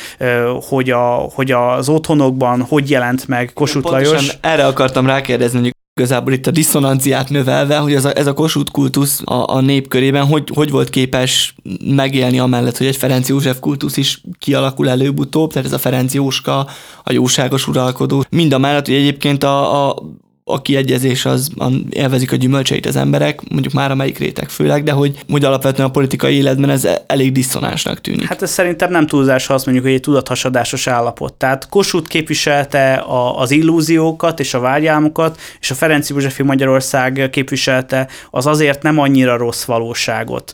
hogy, 0.68 0.89
a, 0.89 1.04
hogy 1.34 1.52
az 1.52 1.89
otthonokban 1.89 2.62
hogy 2.62 2.89
jelent 2.89 3.28
meg 3.28 3.52
Kossuth 3.54 3.92
Lajos. 3.92 4.38
Erre 4.42 4.66
akartam 4.66 5.06
rákérdezni, 5.06 5.60
hogy 5.60 5.72
igazából 5.96 6.34
itt 6.34 6.48
a 6.48 6.52
diszonanciát 6.52 7.30
növelve, 7.30 7.78
hogy 7.78 7.94
ez 7.94 8.06
a, 8.06 8.18
ez 8.18 8.28
a 8.28 8.34
Kossuth 8.34 8.72
kultusz 8.72 9.22
a, 9.26 9.56
a 9.56 9.62
nép 9.62 9.88
körében 9.88 10.26
hogy, 10.26 10.50
hogy 10.54 10.70
volt 10.70 10.89
képes 10.89 11.56
megélni 11.86 12.39
amellett, 12.39 12.78
hogy 12.78 12.88
egy 12.88 12.96
Ferenc 12.96 13.30
József 13.30 13.60
kultusz 13.60 13.98
is 13.98 14.22
kialakul 14.39 14.89
előbb-utóbb, 14.89 15.52
tehát 15.52 15.68
ez 15.68 15.74
a 15.74 15.78
Ferenc 15.78 16.13
Jóska, 16.13 16.68
a 17.04 17.12
jóságos 17.12 17.68
uralkodó, 17.68 18.26
mind 18.30 18.54
a 18.54 18.58
mellett, 18.58 18.86
hogy 18.86 18.96
egyébként 18.96 19.44
a, 19.44 19.88
a 19.88 20.04
a 20.45 20.62
kiegyezés 20.62 21.25
az 21.25 21.51
élvezik 21.89 22.32
a 22.32 22.36
gyümölcseit 22.36 22.86
az 22.86 22.95
emberek, 22.95 23.49
mondjuk 23.49 23.73
már 23.73 23.91
a 23.91 23.95
melyik 23.95 24.17
réteg 24.17 24.49
főleg, 24.49 24.84
de 24.84 24.91
hogy, 24.91 25.19
hogy 25.29 25.43
alapvetően 25.43 25.88
a 25.88 25.91
politikai 25.91 26.36
életben 26.36 26.69
ez 26.69 26.88
elég 27.08 27.32
diszonánsnak 27.32 28.01
tűnik. 28.01 28.27
Hát 28.27 28.41
ez 28.41 28.51
szerintem 28.51 28.91
nem 28.91 29.08
túlzás, 29.08 29.45
ha 29.45 29.53
azt 29.53 29.65
mondjuk, 29.65 29.88
hogy 29.88 29.95
egy 29.95 30.01
tudathasadásos 30.01 30.88
állapot. 30.88 31.34
Tehát 31.34 31.69
Kossuth 31.69 32.10
képviselte 32.10 32.93
a, 32.93 33.39
az 33.39 33.51
illúziókat 33.51 34.39
és 34.39 34.53
a 34.53 34.60
vágyálmokat, 34.60 35.39
és 35.60 35.71
a 35.71 35.75
Ferenc 35.75 36.10
Józsefi 36.10 36.43
Magyarország 36.43 37.29
képviselte 37.32 38.08
az 38.29 38.45
azért 38.45 38.84
nem 38.84 38.99
annyira 38.99 39.38
rossz 39.38 39.63
valóságot. 39.63 40.53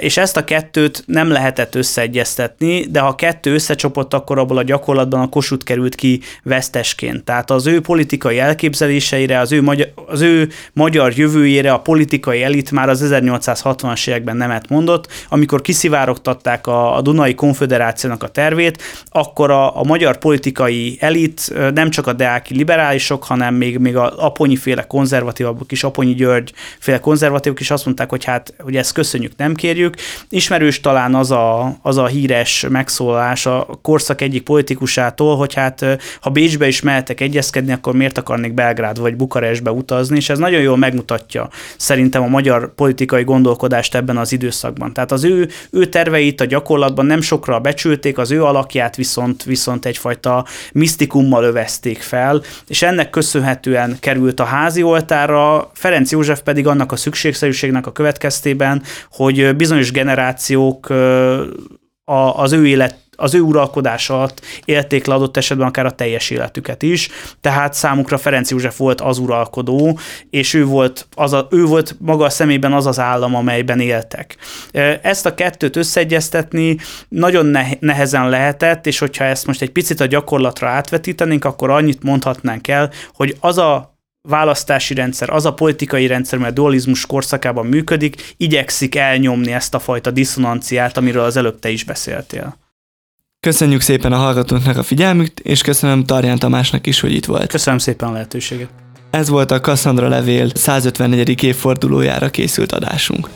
És 0.00 0.16
ezt 0.16 0.36
a 0.36 0.44
kettőt 0.44 1.02
nem 1.06 1.30
lehetett 1.30 1.74
összeegyeztetni, 1.74 2.86
de 2.90 3.00
ha 3.00 3.06
a 3.06 3.14
kettő 3.14 3.54
összecsopott, 3.54 4.14
akkor 4.14 4.38
abból 4.38 4.58
a 4.58 4.62
gyakorlatban 4.62 5.20
a 5.20 5.28
Kossuth 5.28 5.64
került 5.64 5.94
ki 5.94 6.20
vesztesként. 6.42 7.24
Tehát 7.24 7.50
az 7.50 7.66
ő 7.66 7.80
politikai 7.80 8.38
elképzelése 8.38 9.18
érdekeire, 9.20 9.38
az 9.40 9.52
ő, 9.52 9.62
magyar, 9.62 9.92
az 10.06 10.20
ő 10.20 10.48
magyar 10.72 11.12
jövőjére 11.12 11.72
a 11.72 11.80
politikai 11.80 12.42
elit 12.42 12.70
már 12.70 12.88
az 12.88 13.08
1860-as 13.10 14.08
években 14.08 14.36
nemet 14.36 14.68
mondott, 14.68 15.08
amikor 15.28 15.60
kiszivárogtatták 15.60 16.66
a, 16.66 16.96
a 16.96 17.00
Dunai 17.00 17.34
Konfederációnak 17.34 18.22
a 18.22 18.28
tervét, 18.28 18.82
akkor 19.10 19.50
a, 19.50 19.78
a 19.78 19.84
magyar 19.84 20.18
politikai 20.18 20.96
elit 21.00 21.52
nem 21.74 21.90
csak 21.90 22.06
a 22.06 22.12
deáki 22.12 22.54
liberálisok, 22.54 23.24
hanem 23.24 23.54
még, 23.54 23.78
még 23.78 23.96
a 23.96 24.12
Aponyi 24.24 24.56
féle 24.56 24.86
konzervatívok 24.86 25.72
is, 25.72 25.84
Aponyi 25.84 26.14
György 26.14 26.52
féle 26.78 27.00
konzervatívok 27.00 27.60
is 27.60 27.70
azt 27.70 27.84
mondták, 27.84 28.10
hogy 28.10 28.24
hát, 28.24 28.54
hogy 28.58 28.76
ezt 28.76 28.92
köszönjük, 28.92 29.32
nem 29.36 29.54
kérjük. 29.54 29.94
Ismerős 30.28 30.80
talán 30.80 31.14
az 31.14 31.30
a, 31.30 31.76
az 31.82 31.96
a 31.96 32.06
híres 32.06 32.66
megszólás 32.68 33.46
a 33.46 33.78
korszak 33.82 34.20
egyik 34.20 34.42
politikusától, 34.42 35.36
hogy 35.36 35.54
hát 35.54 35.98
ha 36.20 36.30
Bécsbe 36.30 36.66
is 36.66 36.80
mehetek 36.80 37.20
egyezkedni, 37.20 37.72
akkor 37.72 37.94
miért 37.94 38.18
akarnék 38.18 38.54
Belgrád 38.54 38.98
vagy 39.10 39.18
Bukarestbe 39.18 39.70
utazni, 39.70 40.16
és 40.16 40.28
ez 40.28 40.38
nagyon 40.38 40.60
jól 40.60 40.76
megmutatja 40.76 41.48
szerintem 41.76 42.22
a 42.22 42.26
magyar 42.26 42.74
politikai 42.74 43.24
gondolkodást 43.24 43.94
ebben 43.94 44.16
az 44.16 44.32
időszakban. 44.32 44.92
Tehát 44.92 45.12
az 45.12 45.24
ő, 45.24 45.48
ő 45.70 45.86
terveit 45.86 46.40
a 46.40 46.44
gyakorlatban 46.44 47.06
nem 47.06 47.20
sokra 47.20 47.60
becsülték, 47.60 48.18
az 48.18 48.30
ő 48.30 48.44
alakját 48.44 48.96
viszont, 48.96 49.44
viszont 49.44 49.86
egyfajta 49.86 50.44
misztikummal 50.72 51.44
övezték 51.44 52.00
fel, 52.00 52.42
és 52.66 52.82
ennek 52.82 53.10
köszönhetően 53.10 53.96
került 54.00 54.40
a 54.40 54.44
házi 54.44 54.82
oltára, 54.82 55.70
Ferenc 55.74 56.10
József 56.10 56.40
pedig 56.40 56.66
annak 56.66 56.92
a 56.92 56.96
szükségszerűségnek 56.96 57.86
a 57.86 57.92
következtében, 57.92 58.82
hogy 59.10 59.56
bizonyos 59.56 59.92
generációk 59.92 60.92
az 62.34 62.52
ő 62.52 62.66
élet 62.66 63.09
az 63.20 63.34
ő 63.34 63.40
uralkodás 63.40 64.10
alatt 64.10 64.40
élték 64.64 65.06
le 65.06 65.14
adott 65.14 65.36
esetben 65.36 65.66
akár 65.66 65.86
a 65.86 65.90
teljes 65.90 66.30
életüket 66.30 66.82
is, 66.82 67.08
tehát 67.40 67.74
számukra 67.74 68.18
Ferenc 68.18 68.50
József 68.50 68.76
volt 68.76 69.00
az 69.00 69.18
uralkodó, 69.18 69.98
és 70.30 70.54
ő 70.54 70.64
volt, 70.64 71.06
az 71.14 71.32
a, 71.32 71.48
ő 71.50 71.64
volt 71.64 71.96
maga 71.98 72.24
a 72.24 72.30
szemében 72.30 72.72
az 72.72 72.86
az 72.86 72.98
állam, 72.98 73.34
amelyben 73.34 73.80
éltek. 73.80 74.36
Ezt 75.02 75.26
a 75.26 75.34
kettőt 75.34 75.76
összeegyeztetni 75.76 76.76
nagyon 77.08 77.56
nehezen 77.80 78.28
lehetett, 78.28 78.86
és 78.86 78.98
hogyha 78.98 79.24
ezt 79.24 79.46
most 79.46 79.62
egy 79.62 79.70
picit 79.70 80.00
a 80.00 80.06
gyakorlatra 80.06 80.68
átvetítenénk, 80.68 81.44
akkor 81.44 81.70
annyit 81.70 82.02
mondhatnánk 82.02 82.68
el, 82.68 82.90
hogy 83.12 83.36
az 83.40 83.58
a 83.58 83.98
választási 84.28 84.94
rendszer, 84.94 85.30
az 85.30 85.46
a 85.46 85.54
politikai 85.54 86.06
rendszer, 86.06 86.38
mert 86.38 86.54
dualizmus 86.54 87.06
korszakában 87.06 87.66
működik, 87.66 88.34
igyekszik 88.36 88.94
elnyomni 88.94 89.52
ezt 89.52 89.74
a 89.74 89.78
fajta 89.78 90.10
diszonanciát, 90.10 90.96
amiről 90.96 91.24
az 91.24 91.36
előbb 91.36 91.58
te 91.58 91.70
is 91.70 91.84
beszéltél. 91.84 92.56
Köszönjük 93.46 93.80
szépen 93.80 94.12
a 94.12 94.16
hallgatóknak 94.16 94.76
a 94.76 94.82
figyelmüket, 94.82 95.40
és 95.40 95.62
köszönöm 95.62 96.04
Tarján 96.04 96.38
Tamásnak 96.38 96.86
is, 96.86 97.00
hogy 97.00 97.12
itt 97.12 97.24
volt. 97.24 97.50
Köszönöm 97.50 97.78
szépen 97.78 98.08
a 98.08 98.12
lehetőséget. 98.12 98.68
Ez 99.10 99.28
volt 99.28 99.50
a 99.50 99.60
Cassandra 99.60 100.08
Levél 100.08 100.50
154. 100.54 101.42
évfordulójára 101.42 102.30
készült 102.30 102.72
adásunk. 102.72 103.28